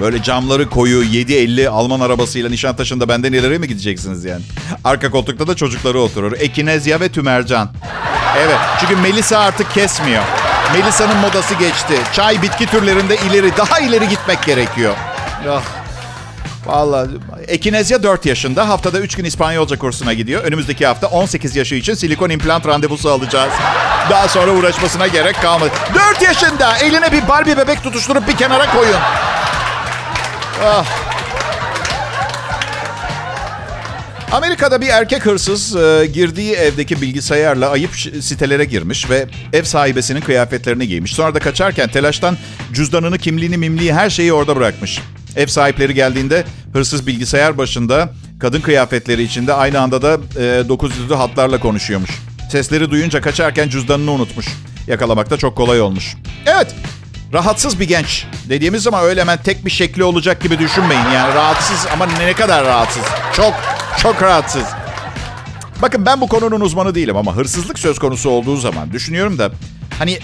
Böyle 0.00 0.22
camları 0.22 0.70
koyu 0.70 1.04
7.50 1.04 1.68
Alman 1.68 2.00
arabasıyla 2.00 2.50
Nişantaşı'nda 2.50 3.08
benden 3.08 3.32
ileri 3.32 3.58
mi 3.58 3.68
gideceksiniz 3.68 4.24
yani? 4.24 4.42
Arka 4.84 5.10
koltukta 5.10 5.46
da 5.46 5.56
çocukları 5.56 6.00
oturur. 6.00 6.32
Ekinezya 6.32 7.00
ve 7.00 7.08
Tümercan. 7.08 7.68
Evet 8.38 8.58
çünkü 8.80 8.96
Melisa 8.96 9.38
artık 9.38 9.74
kesmiyor. 9.74 10.22
Melisa'nın 10.72 11.16
modası 11.16 11.54
geçti. 11.54 11.94
Çay 12.12 12.42
bitki 12.42 12.66
türlerinde 12.66 13.16
ileri 13.16 13.56
daha 13.56 13.80
ileri 13.80 14.08
gitmek 14.08 14.42
gerekiyor. 14.42 14.94
Ah. 15.48 15.62
Vallahi 16.66 17.08
Ekinezya 17.48 18.02
4 18.02 18.26
yaşında. 18.26 18.68
Haftada 18.68 18.98
3 18.98 19.14
gün 19.16 19.24
İspanyolca 19.24 19.78
kursuna 19.78 20.12
gidiyor. 20.12 20.44
Önümüzdeki 20.44 20.86
hafta 20.86 21.06
18 21.06 21.56
yaşı 21.56 21.74
için 21.74 21.94
silikon 21.94 22.30
implant 22.30 22.66
randevusu 22.66 23.10
alacağız. 23.10 23.52
Daha 24.10 24.28
sonra 24.28 24.50
uğraşmasına 24.50 25.06
gerek 25.06 25.42
kalmadı. 25.42 25.70
4 25.94 26.22
yaşında 26.22 26.76
eline 26.76 27.12
bir 27.12 27.28
Barbie 27.28 27.56
bebek 27.56 27.82
tutuşturup 27.82 28.28
bir 28.28 28.36
kenara 28.36 28.72
koyun. 28.72 28.96
Ah. 30.64 30.84
Amerika'da 34.32 34.80
bir 34.80 34.88
erkek 34.88 35.26
hırsız 35.26 35.76
e, 35.76 36.06
girdiği 36.12 36.52
evdeki 36.52 37.00
bilgisayarla 37.00 37.70
ayıp 37.70 37.90
sitelere 38.20 38.64
girmiş 38.64 39.10
ve 39.10 39.26
ev 39.52 39.64
sahibesinin 39.64 40.20
kıyafetlerini 40.20 40.88
giymiş. 40.88 41.12
Sonra 41.12 41.34
da 41.34 41.38
kaçarken 41.38 41.88
telaştan 41.88 42.36
cüzdanını, 42.72 43.18
kimliğini, 43.18 43.56
mimliği 43.56 43.94
her 43.94 44.10
şeyi 44.10 44.32
orada 44.32 44.56
bırakmış. 44.56 45.00
Ev 45.36 45.46
sahipleri 45.46 45.94
geldiğinde 45.94 46.44
hırsız 46.72 47.06
bilgisayar 47.06 47.58
başında 47.58 48.12
kadın 48.40 48.60
kıyafetleri 48.60 49.22
içinde 49.22 49.54
aynı 49.54 49.80
anda 49.80 50.02
da 50.02 50.12
e, 50.36 50.42
900'lü 50.42 51.14
hatlarla 51.14 51.60
konuşuyormuş. 51.60 52.10
Sesleri 52.50 52.90
duyunca 52.90 53.20
kaçarken 53.20 53.68
cüzdanını 53.68 54.10
unutmuş. 54.10 54.46
Yakalamak 54.86 55.30
da 55.30 55.36
çok 55.36 55.56
kolay 55.56 55.80
olmuş. 55.80 56.16
Evet, 56.46 56.74
rahatsız 57.32 57.80
bir 57.80 57.88
genç. 57.88 58.24
Dediğimiz 58.48 58.82
zaman 58.82 59.04
öyle 59.04 59.20
hemen 59.20 59.38
tek 59.42 59.64
bir 59.64 59.70
şekli 59.70 60.04
olacak 60.04 60.42
gibi 60.42 60.58
düşünmeyin. 60.58 61.10
Yani 61.14 61.34
rahatsız 61.34 61.86
ama 61.92 62.06
ne 62.06 62.32
kadar 62.32 62.64
rahatsız. 62.64 63.02
Çok, 63.36 63.54
çok 63.98 64.22
rahatsız. 64.22 64.64
Bakın 65.82 66.06
ben 66.06 66.20
bu 66.20 66.28
konunun 66.28 66.60
uzmanı 66.60 66.94
değilim 66.94 67.16
ama 67.16 67.36
hırsızlık 67.36 67.78
söz 67.78 67.98
konusu 67.98 68.30
olduğu 68.30 68.56
zaman 68.56 68.92
düşünüyorum 68.92 69.38
da 69.38 69.50
hani 69.98 70.18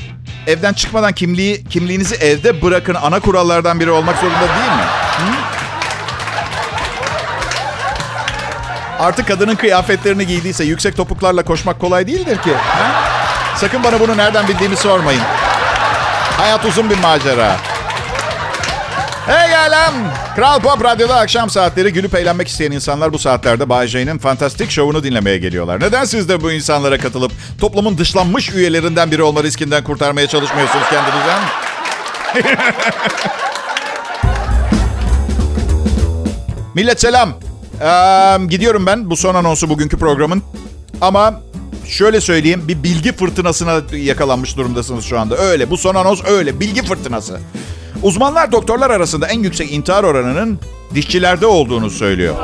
evden 0.47 0.73
çıkmadan 0.73 1.13
kimliği 1.13 1.65
kimliğinizi 1.65 2.15
evde 2.15 2.63
bırakın 2.63 2.95
ana 2.95 3.21
kurallardan 3.21 3.81
biri 3.81 3.91
olmak 3.91 4.17
zorunda 4.19 4.41
değil 4.41 4.73
mi? 4.79 4.86
Artık 8.99 9.29
kadının 9.29 9.55
kıyafetlerini 9.55 10.27
giydiyse 10.27 10.65
yüksek 10.65 10.97
topuklarla 10.97 11.45
koşmak 11.45 11.81
kolay 11.81 12.07
değildir 12.07 12.37
ki. 12.43 12.55
Ha? 12.55 12.91
Sakın 13.57 13.85
bana 13.85 14.01
bunu 14.01 14.17
nereden 14.17 14.49
bildiğimi 14.49 14.77
sormayın. 14.77 15.23
Hayat 16.39 16.65
uzun 16.65 16.91
bir 16.91 16.99
macera. 16.99 17.57
Hey 19.27 19.57
alem! 19.57 19.93
Kral 20.37 20.61
Pop 20.61 20.85
Radyo'da 20.85 21.17
akşam 21.17 21.51
saatleri 21.51 21.93
gülüp 21.93 22.15
eğlenmek 22.15 22.49
isteyen 22.49 22.71
insanlar 22.71 23.13
bu 23.13 23.19
saatlerde 23.19 23.69
Bay 23.69 23.87
J'nin 23.87 24.19
fantastik 24.19 24.71
şovunu 24.71 25.03
dinlemeye 25.03 25.39
geliyorlar. 25.39 25.81
Neden 25.81 26.05
siz 26.05 26.29
de 26.29 26.43
bu 26.43 26.53
insanlara 26.53 26.99
katılıp 26.99 27.33
toplumun 27.61 27.99
dışlanmış 27.99 28.51
üyelerinden 28.51 29.11
biri 29.11 29.23
olma 29.23 29.43
riskinden 29.43 29.85
kurtarmaya 29.85 30.27
çalışmıyorsunuz 30.27 30.85
kendinizi? 30.91 31.31
Millet 36.77 37.01
selam. 37.01 37.33
Ee, 37.81 38.47
gidiyorum 38.49 38.87
ben 38.87 39.11
bu 39.11 39.17
son 39.17 39.35
anonsu 39.35 39.69
bugünkü 39.69 39.99
programın. 39.99 40.43
Ama 41.01 41.41
şöyle 41.87 42.21
söyleyeyim 42.21 42.63
bir 42.69 42.83
bilgi 42.83 43.13
fırtınasına 43.13 43.81
yakalanmış 43.93 44.57
durumdasınız 44.57 45.05
şu 45.05 45.21
anda. 45.21 45.37
Öyle 45.37 45.71
bu 45.71 45.77
son 45.77 45.95
anons 45.95 46.23
öyle 46.29 46.61
bilgi 46.61 46.83
fırtınası. 46.83 47.41
Uzmanlar 48.03 48.53
doktorlar 48.53 48.91
arasında 48.91 49.27
en 49.27 49.41
yüksek 49.41 49.73
intihar 49.73 50.05
oranının 50.05 50.61
dişçilerde 50.95 51.47
olduğunu 51.47 51.91
söylüyor. 51.91 52.35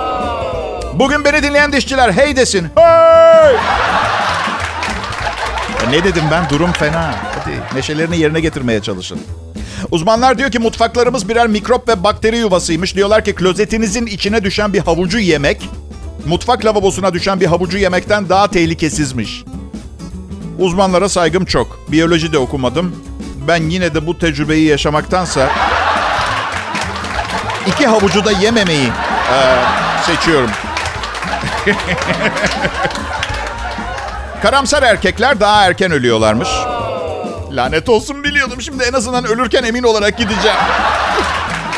Bugün 0.95 1.25
beni 1.25 1.43
dinleyen 1.43 1.73
dişçiler 1.73 2.13
hey 2.13 2.37
desin. 2.37 2.67
Hey! 2.75 3.55
Ya 5.83 5.91
ne 5.91 6.05
dedim 6.05 6.25
ben? 6.31 6.51
Durum 6.51 6.73
fena. 6.73 7.15
Hadi 7.39 7.79
neşelerini 7.79 8.19
yerine 8.19 8.41
getirmeye 8.41 8.83
çalışın. 8.83 9.21
Uzmanlar 9.91 10.39
diyor 10.39 10.51
ki 10.51 10.59
mutfaklarımız 10.59 11.29
birer 11.29 11.47
mikrop 11.47 11.89
ve 11.89 12.05
bakteri 12.05 12.37
yuvasıymış. 12.37 12.97
Diyorlar 12.97 13.25
ki 13.25 13.35
klozetinizin 13.35 14.07
içine 14.07 14.45
düşen 14.45 14.73
bir 14.73 14.79
havucu 14.81 15.19
yemek, 15.19 15.69
mutfak 16.27 16.65
lavabosuna 16.65 17.15
düşen 17.15 17.41
bir 17.41 17.47
havucu 17.47 17.79
yemekten 17.79 18.29
daha 18.29 18.49
tehlikesizmiş. 18.49 19.45
Uzmanlara 20.59 21.09
saygım 21.09 21.45
çok. 21.45 21.79
Biyoloji 21.89 22.33
de 22.33 22.39
okumadım. 22.39 22.97
Ben 23.49 23.63
yine 23.71 23.95
de 23.95 24.07
bu 24.07 24.19
tecrübeyi 24.19 24.67
yaşamaktansa 24.67 25.51
iki 27.67 27.87
havucu 27.87 28.25
da 28.25 28.33
yememeyi 28.33 28.89
e, 28.89 29.39
seçiyorum. 30.07 30.51
Karamsar 34.43 34.83
erkekler 34.83 35.41
daha 35.41 35.67
erken 35.67 35.93
ölüyorlarmış. 35.93 36.49
Lanet 37.53 37.89
olsun 37.89 38.25
biliyordum. 38.25 38.63
Şimdi 38.63 38.85
en 38.85 38.93
azından 38.93 39.25
ölürken 39.25 39.63
emin 39.63 39.83
olarak 39.83 40.19
gideceğim. 40.19 40.57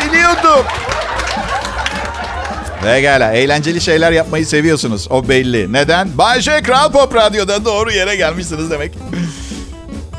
biliyordum. 0.05 0.65
Pekala. 2.83 3.33
Eğlenceli 3.33 3.81
şeyler 3.81 4.13
yapmayı 4.13 4.47
seviyorsunuz. 4.47 5.07
O 5.11 5.29
belli. 5.29 5.73
Neden? 5.73 6.19
Bayşe 6.19 6.63
Kral 6.63 6.93
Pop 6.93 7.15
Radyo'da 7.15 7.65
doğru 7.65 7.91
yere 7.93 8.17
gelmişsiniz 8.17 8.71
demek. 8.71 8.93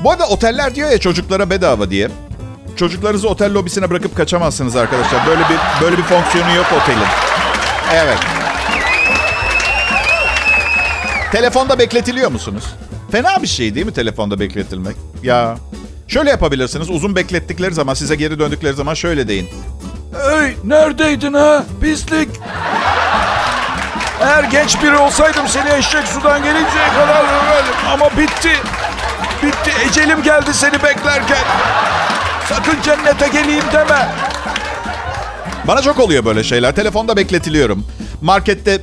Bu 0.03 0.11
arada 0.11 0.27
oteller 0.27 0.75
diyor 0.75 0.89
ya 0.89 0.97
çocuklara 0.97 1.49
bedava 1.49 1.89
diye. 1.89 2.09
Çocuklarınızı 2.75 3.29
otel 3.29 3.53
lobisine 3.53 3.89
bırakıp 3.89 4.17
kaçamazsınız 4.17 4.75
arkadaşlar. 4.75 5.27
Böyle 5.27 5.41
bir 5.41 5.85
böyle 5.85 5.97
bir 5.97 6.03
fonksiyonu 6.03 6.55
yok 6.55 6.65
otelin. 6.81 7.07
Evet. 7.93 8.17
Telefonda 11.31 11.79
bekletiliyor 11.79 12.31
musunuz? 12.31 12.63
Fena 13.11 13.41
bir 13.41 13.47
şey 13.47 13.75
değil 13.75 13.85
mi 13.85 13.93
telefonda 13.93 14.39
bekletilmek? 14.39 14.95
Ya 15.23 15.57
şöyle 16.07 16.29
yapabilirsiniz. 16.29 16.89
Uzun 16.89 17.15
beklettikleri 17.15 17.73
zaman 17.73 17.93
size 17.93 18.15
geri 18.15 18.39
döndükleri 18.39 18.73
zaman 18.73 18.93
şöyle 18.93 19.27
deyin. 19.27 19.49
Hey 20.29 20.55
neredeydin 20.63 21.33
ha 21.33 21.63
pislik? 21.81 22.29
Eğer 24.21 24.43
genç 24.43 24.83
biri 24.83 24.97
olsaydım 24.97 25.47
seni 25.47 25.69
eşek 25.73 26.07
sudan 26.07 26.43
gelinceye 26.43 26.87
kadar 26.99 27.23
döverdim. 27.23 27.73
Ama 27.93 28.09
bitti. 28.17 28.51
Bitti 29.43 29.71
ecelim 29.89 30.23
geldi 30.23 30.53
seni 30.53 30.73
beklerken. 30.73 31.43
Sakın 32.49 32.81
cennete 32.81 33.27
geleyim 33.27 33.63
deme. 33.73 34.09
Bana 35.67 35.81
çok 35.81 35.99
oluyor 35.99 36.25
böyle 36.25 36.43
şeyler. 36.43 36.75
Telefonda 36.75 37.17
bekletiliyorum. 37.17 37.85
Markette 38.21 38.81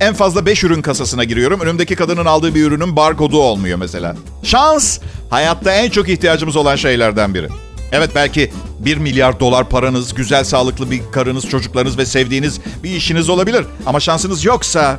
en 0.00 0.14
fazla 0.14 0.46
5 0.46 0.64
ürün 0.64 0.82
kasasına 0.82 1.24
giriyorum. 1.24 1.60
Önümdeki 1.60 1.96
kadının 1.96 2.24
aldığı 2.24 2.54
bir 2.54 2.64
ürünün 2.64 2.96
barkodu 2.96 3.40
olmuyor 3.40 3.78
mesela. 3.78 4.16
Şans 4.42 4.98
hayatta 5.30 5.72
en 5.72 5.90
çok 5.90 6.08
ihtiyacımız 6.08 6.56
olan 6.56 6.76
şeylerden 6.76 7.34
biri. 7.34 7.48
Evet 7.92 8.10
belki 8.14 8.52
1 8.78 8.96
milyar 8.96 9.40
dolar 9.40 9.68
paranız, 9.68 10.14
güzel 10.14 10.44
sağlıklı 10.44 10.90
bir 10.90 11.02
karınız, 11.12 11.48
çocuklarınız 11.48 11.98
ve 11.98 12.06
sevdiğiniz 12.06 12.60
bir 12.82 12.90
işiniz 12.90 13.28
olabilir. 13.28 13.66
Ama 13.86 14.00
şansınız 14.00 14.44
yoksa... 14.44 14.98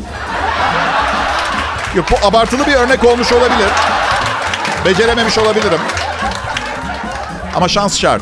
Yok 1.96 2.06
bu 2.12 2.28
abartılı 2.28 2.68
bir 2.68 2.74
örnek 2.74 3.04
olmuş 3.04 3.34
olabilir. 3.34 3.70
Becerememiş 4.86 5.38
olabilirim. 5.38 5.80
Ama 7.56 7.68
şans 7.68 8.00
şart. 8.00 8.22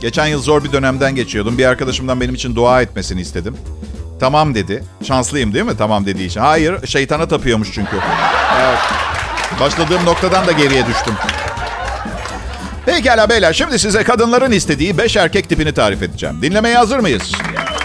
Geçen 0.00 0.26
yıl 0.26 0.42
zor 0.42 0.64
bir 0.64 0.72
dönemden 0.72 1.14
geçiyordum. 1.14 1.58
Bir 1.58 1.64
arkadaşımdan 1.64 2.20
benim 2.20 2.34
için 2.34 2.56
dua 2.56 2.82
etmesini 2.82 3.20
istedim. 3.20 3.56
Tamam 4.20 4.54
dedi. 4.54 4.84
Şanslıyım 5.02 5.54
değil 5.54 5.64
mi? 5.64 5.76
Tamam 5.78 6.06
dediği 6.06 6.26
için. 6.26 6.40
Hayır, 6.40 6.86
şeytana 6.86 7.28
tapıyormuş 7.28 7.68
çünkü. 7.74 7.96
Evet. 8.60 8.78
Başladığım 9.60 10.04
noktadan 10.04 10.46
da 10.46 10.52
geriye 10.52 10.86
düştüm. 10.86 11.14
Pekala 12.86 13.28
beyler, 13.28 13.52
şimdi 13.52 13.78
size 13.78 14.02
kadınların 14.04 14.52
istediği 14.52 14.98
5 14.98 15.16
erkek 15.16 15.48
tipini 15.48 15.72
tarif 15.74 16.02
edeceğim. 16.02 16.42
Dinlemeye 16.42 16.76
hazır 16.76 16.98
mıyız? 16.98 17.32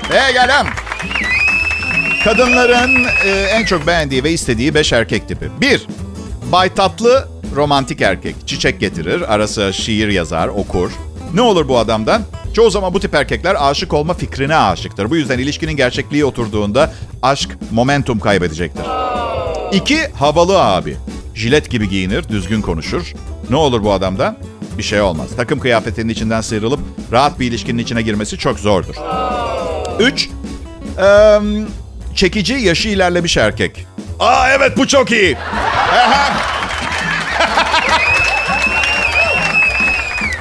Pekala. 0.10 0.66
Kadınların 2.24 3.06
e, 3.26 3.30
en 3.30 3.66
çok 3.66 3.88
beğendiği 3.88 4.24
ve 4.24 4.32
istediği 4.32 4.74
5 4.74 4.94
erkek 4.94 5.28
tipi. 5.28 5.50
1. 5.62 5.88
Bay 6.52 6.74
tatlı, 6.74 7.28
romantik 7.56 8.02
erkek. 8.02 8.36
Çiçek 8.48 8.80
getirir, 8.80 9.34
arası 9.34 9.74
şiir 9.74 10.08
yazar, 10.08 10.48
okur. 10.48 10.92
Ne 11.34 11.42
olur 11.42 11.68
bu 11.68 11.78
adamdan? 11.78 12.22
Çoğu 12.60 12.72
zaman 12.72 12.94
bu 12.94 13.00
tip 13.00 13.16
erkekler 13.16 13.56
aşık 13.60 13.94
olma 13.94 14.14
fikrine 14.14 14.56
aşıktır. 14.56 15.10
Bu 15.10 15.16
yüzden 15.16 15.40
ilişkinin 15.40 15.76
gerçekliği 15.76 16.26
oturduğunda 16.26 16.94
aşk 17.22 17.58
momentum 17.72 18.20
kaybedecektir. 18.20 18.86
İki, 19.72 20.08
havalı 20.08 20.64
abi. 20.64 20.98
Jilet 21.36 21.70
gibi 21.70 21.90
giyinir, 21.90 22.30
düzgün 22.30 22.62
konuşur. 22.62 23.14
Ne 23.50 23.56
olur 23.56 23.84
bu 23.84 23.92
adamdan? 23.92 24.38
Bir 24.78 24.84
şey 24.84 25.02
olmaz. 25.02 25.28
Takım 25.38 25.60
kıyafetinin 25.60 26.10
içinden 26.10 26.42
sıyrılıp 26.42 26.80
rahat 27.12 27.40
bir 27.40 27.48
ilişkinin 27.48 27.84
içine 27.84 28.02
girmesi 28.02 28.38
çok 28.38 28.60
zordur. 28.60 28.96
Üç, 30.00 30.30
eee, 30.98 31.42
çekici, 32.16 32.54
yaşı 32.54 32.90
ilerlemiş 32.90 33.38
erkek. 33.38 33.86
Aa 34.20 34.50
evet 34.52 34.78
bu 34.78 34.88
çok 34.88 35.12
iyi. 35.12 35.38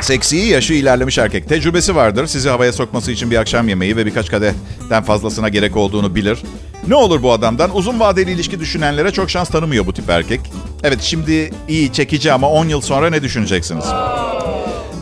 Seksi, 0.08 0.36
yaşı 0.36 0.74
ilerlemiş 0.74 1.18
erkek. 1.18 1.48
Tecrübesi 1.48 1.96
vardır. 1.96 2.26
Sizi 2.26 2.48
havaya 2.48 2.72
sokması 2.72 3.12
için 3.12 3.30
bir 3.30 3.36
akşam 3.36 3.68
yemeği 3.68 3.96
ve 3.96 4.06
birkaç 4.06 4.30
kadehten 4.30 5.02
fazlasına 5.02 5.48
gerek 5.48 5.76
olduğunu 5.76 6.14
bilir. 6.14 6.38
Ne 6.86 6.94
olur 6.94 7.22
bu 7.22 7.32
adamdan? 7.32 7.76
Uzun 7.76 8.00
vadeli 8.00 8.30
ilişki 8.30 8.60
düşünenlere 8.60 9.10
çok 9.10 9.30
şans 9.30 9.48
tanımıyor 9.48 9.86
bu 9.86 9.92
tip 9.92 10.10
erkek. 10.10 10.40
Evet 10.82 11.00
şimdi 11.02 11.50
iyi, 11.68 11.92
çekici 11.92 12.32
ama 12.32 12.50
10 12.50 12.68
yıl 12.68 12.80
sonra 12.80 13.10
ne 13.10 13.22
düşüneceksiniz? 13.22 13.84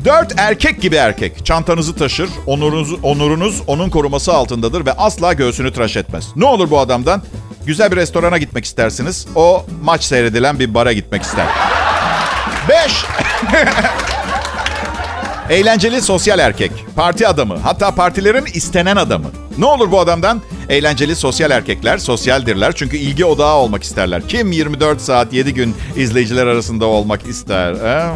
Dört 0.04 0.32
erkek 0.36 0.82
gibi 0.82 0.96
erkek. 0.96 1.46
Çantanızı 1.46 1.96
taşır, 1.96 2.28
onurunuz, 2.46 2.94
onurunuz 3.02 3.62
onun 3.66 3.90
koruması 3.90 4.32
altındadır 4.32 4.86
ve 4.86 4.92
asla 4.92 5.32
göğsünü 5.32 5.72
tıraş 5.72 5.96
etmez. 5.96 6.26
Ne 6.36 6.44
olur 6.44 6.70
bu 6.70 6.78
adamdan? 6.78 7.22
Güzel 7.66 7.90
bir 7.90 7.96
restorana 7.96 8.38
gitmek 8.38 8.64
istersiniz. 8.64 9.26
O 9.34 9.66
maç 9.82 10.04
seyredilen 10.04 10.58
bir 10.58 10.74
bara 10.74 10.92
gitmek 10.92 11.22
ister. 11.22 11.46
Beş. 12.68 13.04
Eğlenceli 15.50 16.02
sosyal 16.02 16.38
erkek. 16.38 16.72
Parti 16.96 17.28
adamı. 17.28 17.58
Hatta 17.58 17.94
partilerin 17.94 18.44
istenen 18.54 18.96
adamı. 18.96 19.26
Ne 19.58 19.66
olur 19.66 19.90
bu 19.90 20.00
adamdan? 20.00 20.42
Eğlenceli 20.68 21.16
sosyal 21.16 21.50
erkekler 21.50 21.98
sosyaldirler 21.98 22.72
çünkü 22.72 22.96
ilgi 22.96 23.24
odağı 23.24 23.54
olmak 23.54 23.82
isterler. 23.82 24.28
Kim 24.28 24.52
24 24.52 25.00
saat 25.00 25.32
7 25.32 25.54
gün 25.54 25.76
izleyiciler 25.96 26.46
arasında 26.46 26.86
olmak 26.86 27.26
ister? 27.26 27.74
He? 27.74 28.06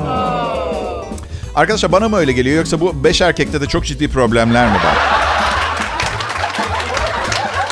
Arkadaşlar 1.55 1.93
bana 1.93 2.09
mı 2.09 2.17
öyle 2.17 2.33
geliyor 2.33 2.57
yoksa 2.57 2.81
bu 2.81 3.05
5 3.05 3.21
erkekte 3.21 3.61
de 3.61 3.67
çok 3.67 3.85
ciddi 3.85 4.09
problemler 4.09 4.67
mi 4.67 4.75
var? 4.75 4.97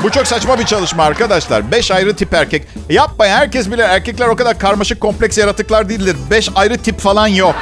Bu 0.02 0.10
çok 0.10 0.26
saçma 0.26 0.58
bir 0.58 0.64
çalışma 0.64 1.02
arkadaşlar. 1.02 1.70
5 1.72 1.90
ayrı 1.90 2.16
tip 2.16 2.34
erkek. 2.34 2.62
Yapmayın 2.90 3.32
herkes 3.32 3.70
bilir 3.70 3.78
erkekler 3.78 4.28
o 4.28 4.36
kadar 4.36 4.58
karmaşık 4.58 5.00
kompleks 5.00 5.38
yaratıklar 5.38 5.88
değildir. 5.88 6.16
5 6.30 6.50
ayrı 6.54 6.78
tip 6.78 7.00
falan 7.00 7.26
yok. 7.26 7.54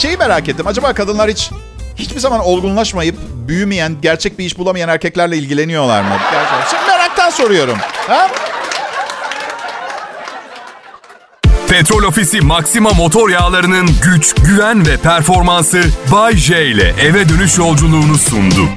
Şeyi 0.00 0.16
merak 0.16 0.48
ettim. 0.48 0.66
Acaba 0.66 0.92
kadınlar 0.92 1.30
hiç 1.30 1.50
hiçbir 1.96 2.20
zaman 2.20 2.40
olgunlaşmayıp 2.40 3.16
büyümeyen, 3.48 3.96
gerçek 4.02 4.38
bir 4.38 4.44
iş 4.44 4.58
bulamayan 4.58 4.88
erkeklerle 4.88 5.36
ilgileniyorlar 5.36 6.02
mı? 6.02 6.08
Gerçekten. 6.32 6.66
Sırf 6.66 6.88
meraktan 6.88 7.30
soruyorum. 7.30 7.78
Ha? 8.08 8.28
Petrol 11.68 12.02
Ofisi 12.02 12.40
Maxima 12.40 12.90
motor 12.90 13.30
yağlarının 13.30 13.88
güç, 14.04 14.34
güven 14.34 14.86
ve 14.86 14.96
performansı 14.96 15.82
Bay 16.12 16.36
J 16.36 16.66
ile 16.66 16.94
eve 17.00 17.28
dönüş 17.28 17.58
yolculuğunu 17.58 18.18
sundu. 18.18 18.68